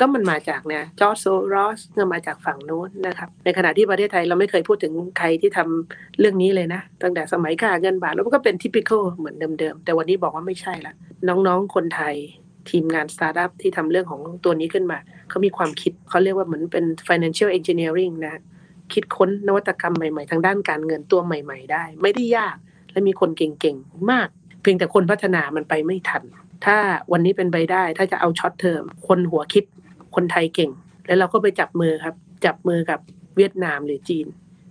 [0.00, 10.94] ก็มันมาจากเนี่ยจอร์จโซรอสก็มาจากฝั่งโน้นนะครับในขณะที่ประเทศไทยเราไม่เคยพูดถึงใครที่ทำเรื่องนี้เลยนะ ตั้งแต่สมัยค่าเงินบาทแล้วก็เป็น typical เหมือนเดิมๆแต่วันนี้บอกว่าไม่ใช่ละ
[11.28, 12.14] น้องๆคนไทย
[12.70, 14.98] ทีมงานสตาร์ทอัพที่ทำเรื่องของตัวนี้ขึ้นมา
[15.28, 18.34] เขามีความคิดเขาเรียกว่าเหมือนเป็น financial engineering นะ
[18.92, 22.56] คิดค้นนวัตกรรมใหม่ๆ ทางด้านการเงินตัวใหม่ ๆ ได้ ไม่ได้ยาก
[22.92, 24.28] และมีคนเก่งๆมาก
[24.62, 26.22] เพียงแต่คนพัฒนามันไปไม่ทัน
[26.66, 26.76] ถ้า
[27.12, 29.64] วันนี้เป็นไปได้ ถ้าจะเอา short term คนหัวคิด
[30.14, 30.70] คนไทยเก่ง
[31.06, 32.14] แล้วเราก็ไปจับมือครับ
[32.44, 33.00] จับมือกับ
[33.36, 34.28] เวียดนามหรือจีน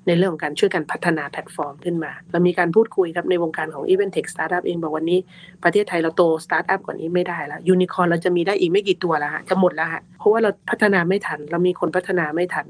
[0.08, 5.20] ในเรื่องของการช่วยกันพัฒนาแพลตฟอร์มขึ้นมา เรามีการพูดคุยครับในวงการของ Event Tech Startup เองบอกวันนี้
[5.64, 12.66] ประเทศไทยเราโตสตาร์ทอัพกว่านี้ไม่ได้แล้วยูนิคอร์นเราจะมีได้อีกไม่กี่ตัวแล้วฮะจะหมดแล้วฮะเพราะว่าเราพัฒนาไม่ทัน เรามีคนพัฒนาไม่ทัน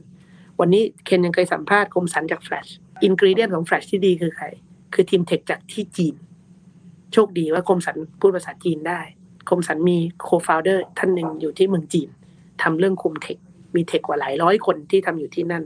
[0.59, 2.69] วันนี้เคนยังเคยสัมภาษณ์คมสันจาก Flash
[3.03, 4.45] ingredient ของ Flash ที่ดีคือใคร
[4.93, 6.15] คือทีม tech จากที่จีน
[7.13, 8.99] โชคดีว่าคมสันพูดภาษาจีนได้
[9.49, 12.09] คมสันมี co-founder ท่านหนึ่งอยู่ที่เมืองจีน
[12.61, 13.37] ทำเรื่องคุม tech
[13.75, 15.63] มี tech กว่าหลายร้อยคนที่ทำอยู่ที่นั่น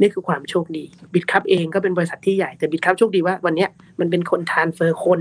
[0.00, 0.84] นี่คือความโชคดี
[1.14, 3.66] Bitkub เองก็เป็นบริษัทที่ใหญ่แต่ Bitkub โชคดีว่าวันนี้
[4.00, 5.20] มันเป็นคน transfer คน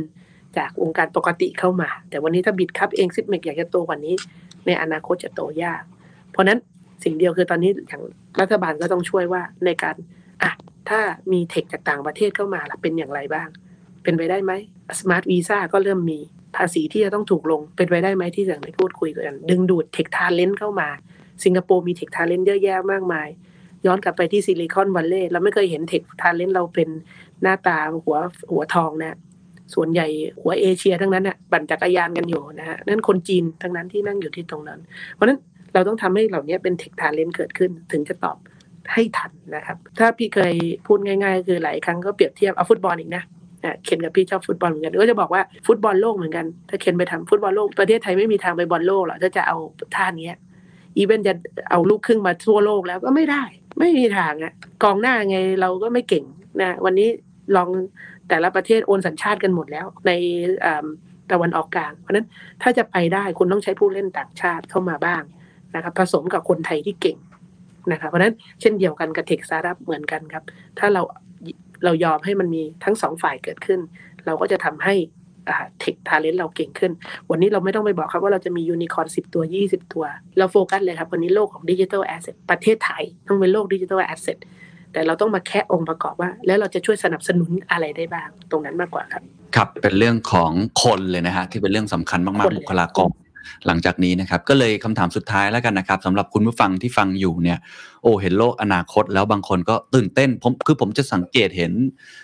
[0.57, 4.15] จากวงการปกติเข้ามา แต่วันนี้ถ้า Bitkub เอง Zipmex อยากจะโตกว่านี้
[4.65, 5.81] ในอนาคตจะโตยาก
[6.31, 6.57] เพราะนั้น
[7.03, 8.03] สิ่งเดียวคือตอนนี้อย่าง
[8.41, 9.95] รัฐบาลก็ต้องช่วยว่าในการ
[10.43, 10.51] อะ
[10.89, 10.99] ถ้า
[11.31, 13.47] มี tech จากต่างประเทศเข้ามาล่ะเป็นอย่างไรบ้าง
[14.03, 14.51] เป็นไปได้ไหม
[14.99, 16.19] smart visa ก็เริ่มมี
[16.55, 20.89] ภาษีที่จะต้องถูกลงเป็นไปได้ไหมที่จะไปพูดคุยกัน ดึงดูด tech talent เข้ามา
[21.43, 23.27] สิงคโปร์มี tech talent เยอะแยะมากมาย
[23.85, 26.89] ย้อนกลับไปที่ Silicon Valley เราไม่เคยเห็น tech talent เราเป็น
[27.41, 28.17] หน้าตาหัว
[28.51, 29.17] หัวทองนะ
[29.73, 30.07] ส่วนใหญ่
[30.41, 34.79] หัวเอเชียทั้งนั้นน่ะปั่นจักรยานกันอยู่นะฮะนั่นคนจีนทั้งนั้นที่นั่งอยู่ที่ตรงนั้น
[35.13, 35.39] เพราะนั้น
[35.73, 38.37] เราต้องทำให้เหล่านี้เป็น tech talent เกิดขึ้น ถึงจะตอบ
[38.93, 40.53] ให้ทันนะครับ ถ้าพี่เคย
[40.87, 43.23] พูดง่าย ๆ คือหลายครั้งก็เปรียบเทียบเอาฟุตบอลอีกนะ
[43.63, 49.57] อะเคนกับพี่ชอบฟุตบอลเหมือนกันก็จะบอกว่าฟุตบอลโลกเหมือนกัน ถ้าเคนไปทำฟุตบอลโลกประเทศไทยไม่มีทางไปบอลโลกหรอกถ้าจะเอา
[49.95, 50.29] ท่านี้
[50.97, 51.33] even จะ
[51.69, 53.43] เอาลูกครึ่งมาทั่วโลกแล้วก็ไม่ได้
[53.79, 54.53] ไม่มีทางอะ
[54.83, 56.23] กองหน้าไงเราก็ไม่เก่ง
[56.61, 57.09] นะวันนี้
[57.55, 57.69] ลอง
[58.29, 60.11] แต่ละประเทศโอนสัญชาติกันหมดแล้ว ใน
[60.65, 60.85] อ่า
[61.31, 62.27] ตะวันออกกลาง เพราะฉะนั้น
[62.61, 65.21] ถ้าจะไปได้คุณต้องใช้ผู้เล่นต่างชาติเข้ามาบ้าง
[65.75, 67.17] นะครับผสมกับคนไทยที่เก่ง
[67.91, 70.43] นะครับเพราะฉะนั้นเช่นเดียวกันกับ tech startup เหมือนกันครับ
[70.79, 71.01] ถ้าเรา
[71.83, 73.79] เรายอมให้มันมีทั้งสองฝ่ายเกิดขึ้น
[74.25, 74.93] เราก็จะทำให้
[75.79, 76.91] tech talent เราเก่งขึ้น
[77.29, 80.05] วันนี้เราไม่ต้องไปบอกครับว่าเราจะมียูนิคอร์นสิบตัว20ตัว
[80.37, 84.37] เราโฟกัสเลยครับ วันนี้โลกของ digital asset ประเทศไทยต้องเป็นโลก digital asset
[84.93, 89.23] แต่เราต้องมาแค่องค์ประกอบว่า แล้วเราจะช่วยสนับสนุนอะไรได้บ้าง ตรงนั้นมากกว่าครับ
[89.55, 90.51] ครับเป็นเรื่องของ
[90.83, 93.09] คนเลยนะฮะที่เป็นเรื่องสำคัญมากคนๆเลยบุคลากร
[93.65, 97.57] หลังจากนี้นะครับ ก็เลยคำถามสุดท้ายแล้วกันนะครับสำหรับคุณผู้ฟังที่ฟังอยู่เนี่ย
[98.03, 101.73] โอ้เห็นโลกอนาคต แล้วบางคนก็ตื่นเต้นผมคือผมจะสังเกตเห็น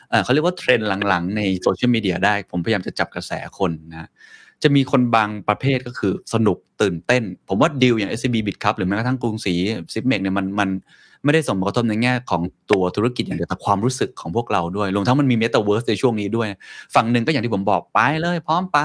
[0.09, 4.09] เอ่อเขาเรียกว่าเทรนด์หลังๆ ในโซเชียลมีเดียได้ ผมพยายามจะจับกระแสคนนะ
[4.63, 9.53] จะมีคนบางประเภทก็คือสนุกตื่นเต้น ผมว่าดีลอย่าง SCB b i t c u p หรือแม้กระทั่งกรุงศรี
[9.93, 10.69] Zipmex เนี่ยมันมัน
[11.23, 12.41] ไม่ได้ส่งผลกระทบในแง่ของ
[12.71, 16.47] ตัวธุรกิจอย่างเดียวแต่ความรู้สึกของพวกเราด้วยรวมทั้งมันมีเมตาเวิร์สในช่วงนี้ด้วย
[16.95, 18.77] ฝั่งหนึ่งก็อย่างที่ผมบอกไปเลย พร้อมไป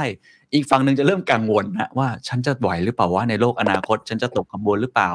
[0.54, 5.10] อีกฝั่งหนึ่งจะเริ่มกังวลนะว่าฉันจะไหวหรือเปล่าว่าในโลกอนาคต ฉันจะตกขบวนหรือเปล่า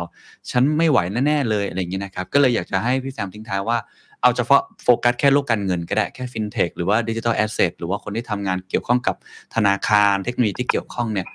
[0.52, 3.78] ฉันไม่ไหวแน่ๆเลยอะไรอย่างนี้นะครับ ก็เลยอยากจะให้พี่แซมทิ้งท้ายว่า
[4.22, 9.16] เอาเฉพาะโฟกัสแค่โลกการเงินก็ได้แค่ฟินเทคหรือว่า digital asset หรือว่าคนที่ทำงานเกี่ยวข้องกับ
[9.56, 11.28] ธนาคารเทคโนโลยีที่เกี่ยวข้องเนี่ย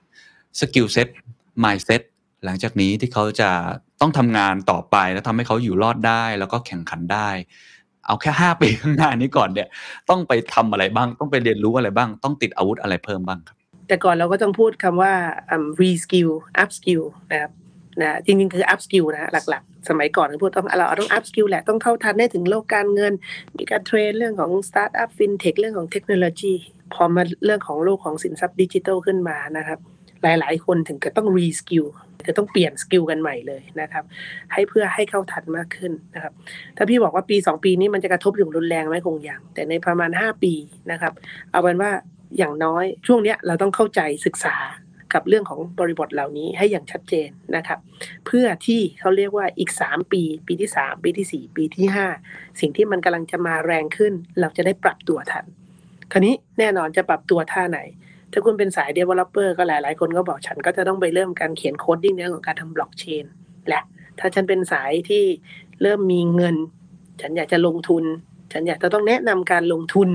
[0.60, 1.08] skill set
[1.64, 2.02] mindset
[2.44, 3.50] หลังจากนี้ที่เขาจะ
[4.00, 7.28] ต้องทำงานต่อไปแล้วทำให้เขาอยู่รอดได้แล้วก็แข่งขันได้
[8.06, 9.68] เอาแค่ 5 ปีข้างหน้านี้ก่อนเนี่ย
[10.10, 13.56] ต้องไปทำอะไรบ้างต้องไปเรียนรู้อะไรบ้าง ต้องติดอาวุธอะไรเพิ่มบ้างครับ
[13.88, 15.12] แต่ก่อนเราก็ต้องพูดคำว่า
[15.80, 16.30] reskill
[16.62, 17.52] upskill นะครับ
[18.00, 23.12] นะจริงๆ คือ upskill นะหลักๆ สมัยก่อนเราพูดต้องเราต้อง upskill แหละต้องเท่าทันได้ถึงโลกการเงิน
[23.56, 26.54] มีการ train เรื่องของ startup fintech เรื่องของเทคโนโลยี
[26.94, 29.78] พอมาเรื่องของโลกของสินทรัพย์ดิจิทัลขึ้นมานะครับ
[30.22, 31.86] หลายๆ คนถึงก็ต้อง reskill
[32.26, 34.04] จะต้องเปลี่ยน skill กันใหม่เลยนะครับ
[34.52, 36.32] ให้เพื่อให้เข้าทันมากขึ้นนะครับ
[36.76, 40.52] ถ้าพี่บอกว่าปี 2 ปีนี้มันจะกระทบอย่างรุนแรงไหมคงยังแต่ในประมาณ 5 ปี
[40.90, 41.12] นะครับ
[41.50, 41.90] เอาเป็นว่า
[42.38, 44.56] อย่างน้อย ช่วงเนี้ยเราต้องเข้าใจศึกษา
[45.14, 47.78] กับเรื่องของบริบทเหล่านี้ให้อย่างชัดเจนนะครับ
[48.26, 51.86] เพื่อที่เขาเรียกว่าอีก 3 ปี ปีที่ 3 ปีที่ 4 ปีที่
[52.22, 55.44] 5 สิ่งที่มันกำลังจะมาแรงขึ้น เราจะได้ปรับตัวทัน
[56.12, 57.80] คราวนี้แน่นอนจะปรับตัวท่าไหน
[58.32, 63.24] ถ้าคุณเป็นสาย developer ก็หลายๆคนก็บอกฉันก็จะต้องไปเริ่มการเขียน coding เรื่องของการทำบล็อกเชน
[63.68, 63.82] แหละ
[64.18, 65.24] ถ้าฉันเป็นสายที่
[65.82, 66.56] เริ่มมีเงิน
[67.20, 68.04] ฉันอยากจะลงทุน
[68.52, 70.08] ฉันอยากจะต้องแนะนำการลงทุน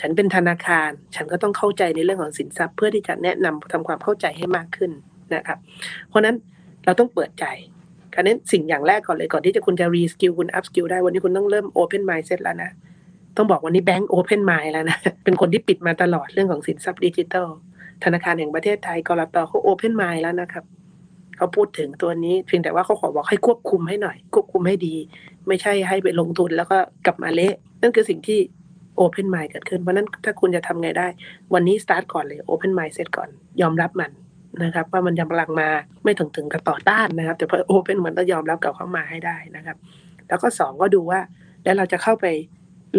[0.00, 4.90] ฉันเป็นธนาคาร ฉันก็ต้องเข้าใจในเรื่องของสินทรัพย์ เพื่อที่จะแนะนำทำความเข้าใจให้มากขึ้น
[5.34, 5.58] นะครับ
[6.08, 6.36] เพราะนั้น
[6.84, 7.44] เราต้องเปิดใจ
[8.14, 12.70] การนั้นสิ่งอย่างแรกก่อนเลยก่อนที่จะคุณจะ reskill คุณ upskill ได้วันนี้คุณต้องเริ่ม open mindset แล้วนะ
[13.36, 17.48] ต้องบอกวันนี้แบงก์ open mind แล้วนะเป็นคนที่ปิดมาตลอดเรื่องของสินทรัพย์ดิจิทัล
[18.04, 20.64] ธนาคารแห่งประเทศไทยกลตเขา open mind แล้วนะครับ
[21.36, 24.94] เขาพูดถึงตัวนี้เพียงแต่ว่าเขาขอบอกให้ควบคุมให้หน่อย ควบคุมให้ดี
[25.48, 28.38] ไม่ใช่ให้ไปลงทุนแล้วก็กลับมาเละนั่นคือสิ่งที่
[28.96, 31.06] open mind เกิดขึ้น เพราะนั้นถ้าคุณจะทำไงได้
[31.54, 33.28] วันนี้สตาร์ทก่อนเลย open mindset ก่อน
[33.60, 34.10] ยอมรับมัน
[34.62, 35.68] นะครับว่ามันยังกำลังมา
[36.04, 39.76] ไม่ถึงถึงกับต่อต้านนะครับ แต่พอโอเพนมันต้องยอมรับกับเข้ามาให้ได้นะครับ
[40.28, 41.20] แล้วก็สองก็ดูว่า
[41.64, 42.26] แล้วเราจะเข้าไป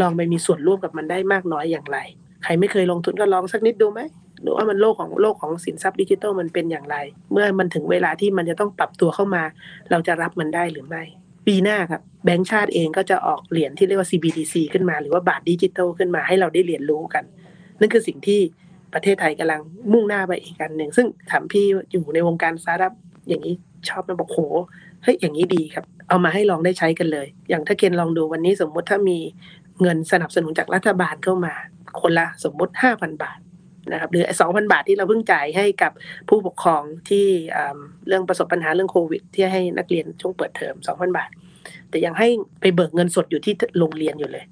[0.01, 1.97] ลองไปมีส่วนร่วมกับมันได้มากน้อยอย่างไร
[2.43, 4.01] ใครไม่เคยลงทุนก็ลองสักนิดดูไหม
[4.41, 6.97] หรือว่ามันโลกของโลกของสินทรัพย์ดิจิทัลมันเป็นอย่างไร
[7.31, 9.43] เมื่อมันถึงเวลาที่มันจะต้องปรับตัวเข้ามา
[9.91, 11.03] เราจะรับมันได้หรือไม่
[11.47, 17.23] ปีหน้าครับแบงก์ชาติเองก็จะออกเหรียญที่เรียกว่า CBDC ขึ้นมา หรือว่าบาทดิจิทัลขึ้นมาให้เราได้เรียนรู้กัน
[17.79, 18.39] นั่นคือสิ่งที่
[18.93, 22.93] ประเทศไทยกำลังมุ่งหน้าไปอีกอันหนึ่งซึ่งถามพี่อยู่ในวงการสตาร์ทอัพ
[23.27, 23.55] อย่างนี้
[23.89, 24.39] ชอบไหมมันบอกโห
[25.03, 29.17] เฮ้ยอย่างนี้ดีครับ เอามาให้ลองได้ใช้กันเลย อย่างถ้าเคนลองดูวันนี้สมมุติถ้ามี
[29.81, 31.53] เงินสนับสนุนจากรัฐบาลเข้ามา
[32.01, 33.39] คนละสมมุติ 5,000 บาท
[33.91, 35.91] นะครับหรือสองพันบาทที่เราเพิ่งจ่ายให้กับ
[36.29, 37.25] ผู้ปกครองที่
[38.07, 41.29] เรื่องประสบปัญหาเรื่องโควิด ที่ให้นักเรียนช่วงเปิดเทอม 2,000 บาท
[41.89, 42.27] แต่ยังให้
[42.61, 44.45] ไปเบิกเงินสดอยู่ที่โรงเรียนอยู่เลย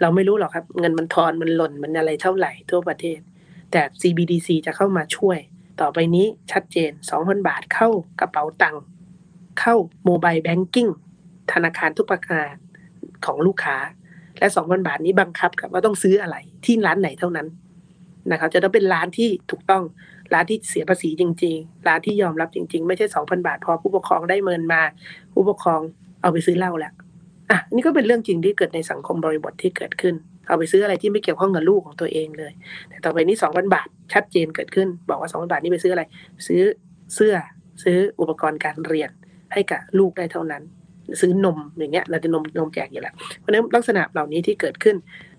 [0.00, 3.18] เราไม่รู้หรอกครับ เงินมันทอนมันหล่นมันอะไรเท่าไหร่ทั่วประเทศ
[3.72, 5.38] แต่ CBDC จะเข้ามาช่วย
[5.80, 7.88] ต่อไปนี้ชัดเจน 2,000 บาทเข้า
[8.20, 8.82] กระเป๋าตังค์
[9.60, 10.88] เข้าโมบายแบงกิ้ง
[11.52, 12.52] ธนาคารทุกประการ
[13.26, 13.76] ของลูกค้า
[14.38, 17.46] และ2,000 บาทนี้บังคับครับว่าต้องซื้ออะไรที่ร้านไหนเท่านั้น
[18.32, 19.82] นะครับ จะต้องเป็นร้านที่ถูกต้อง
[20.34, 24.82] ร้านที่เสียภาษีจริง ๆ ร้านที่ยอมรับจริง ๆ ไม่ใช่2,000บาท พอผู้ปกครองได้เงินมา
[25.32, 25.80] ผู้ปกครอง
[26.22, 26.92] เอาไปซื้อเหล้าแหล้ว
[27.50, 30.14] อะนี่ก็เป็นเรื่องจริงที่เกิดในสังคมบริบทที่เกิดขึ้น
[30.48, 32.52] เอาไปซื้ออะไรที่ไม่เกี่ยวข้องกับลูกของตัวเองเลย
[32.88, 36.02] แต่ต่อไปนี้2,000บาทชัดเจนเกิดขึ้น บอกว่า2,000บาทนี่ไปซื้ออะไร
[36.46, 36.62] ซื้อ
[37.14, 37.34] เสื้อ
[37.82, 39.10] ซื้ออุปกรณ์การเรียน
[39.52, 40.62] ให้กับลูกได้เท่านั้น
[41.20, 44.96] ซื้อนมอย่างเงี้ยเราจะนมนมแจกอยู่แล้วเพราะนั้นลักษณะเหล่านี้ที่เกิดขึ้น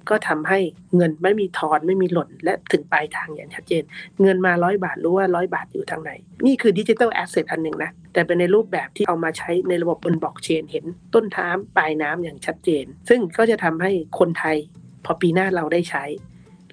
[0.09, 0.59] ก็ทำให้
[0.95, 3.83] เงินไม่มีทอนไม่มีหล่น และถึงปลายทางอย่างชัดเจน
[4.21, 6.11] เงินมาร้อยบาทรู้ว่าร้อยบาทอยู่ทางไหน
[6.45, 14.57] นี่คือ digital asset อันหนึ่งนะ แต่เป็นในรูปแบบที่เอามาใช้ในระบบบนบล็อกเชน เห็นต้นน้ำปลายน้ำอย่างชัดเจน ซึ่งก็จะทำให้คนไทย
[15.05, 16.03] พอปีหน้าเราได้ใช้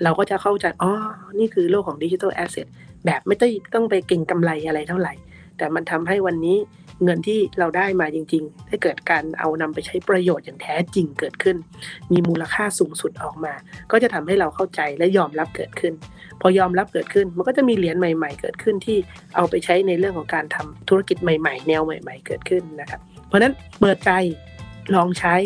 [0.03, 0.93] เราก็จะเข้าใจอ๋อ
[1.39, 2.67] นี่คือโลกของ digital asset
[3.07, 5.15] แบบไม่ต้องต้องไปเก็งกำไรอะไรเท่าไหร่
[5.59, 6.57] แต่มันทำให้วันนี้
[7.05, 11.57] เงินที่เราได้มาจริงๆ ได้เกิดการเอานำไปใช้ประโยชน์อย่างแท้จริงเกิดขึ้น
[12.13, 13.53] มีมูลค่าสูงสุดออกมา
[13.91, 15.93] ก็จะทำให้เราเข้าใจและยอมรับเกิดขึ้น
[16.41, 18.99] พอยอมรับเกิดขึ้น มันก็จะมีเหรียญใหม่ ๆ เกิดขึ้นที่
[19.37, 24.11] เอาไปใช้ในเรื่องของการทำธุรกิจใหม่ ๆ แนวใหม่ ๆ เกิดขึ้นนะครับ เพราะฉะนั้นเปิดใจ
[24.95, 25.37] ลองใช้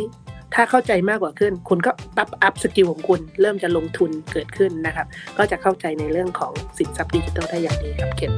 [0.54, 5.06] ถ้าเข้าใจมากกว่าขึ้น คุณก็ปั๊บ upskill ของคุณ เริ่มจะลงทุนเกิดขึ้นนะครับ
[5.38, 8.32] ก็จะเข้าใจในเรื่องของสินทรัพย์ดิจิทัลได้อย่างดีครับเคน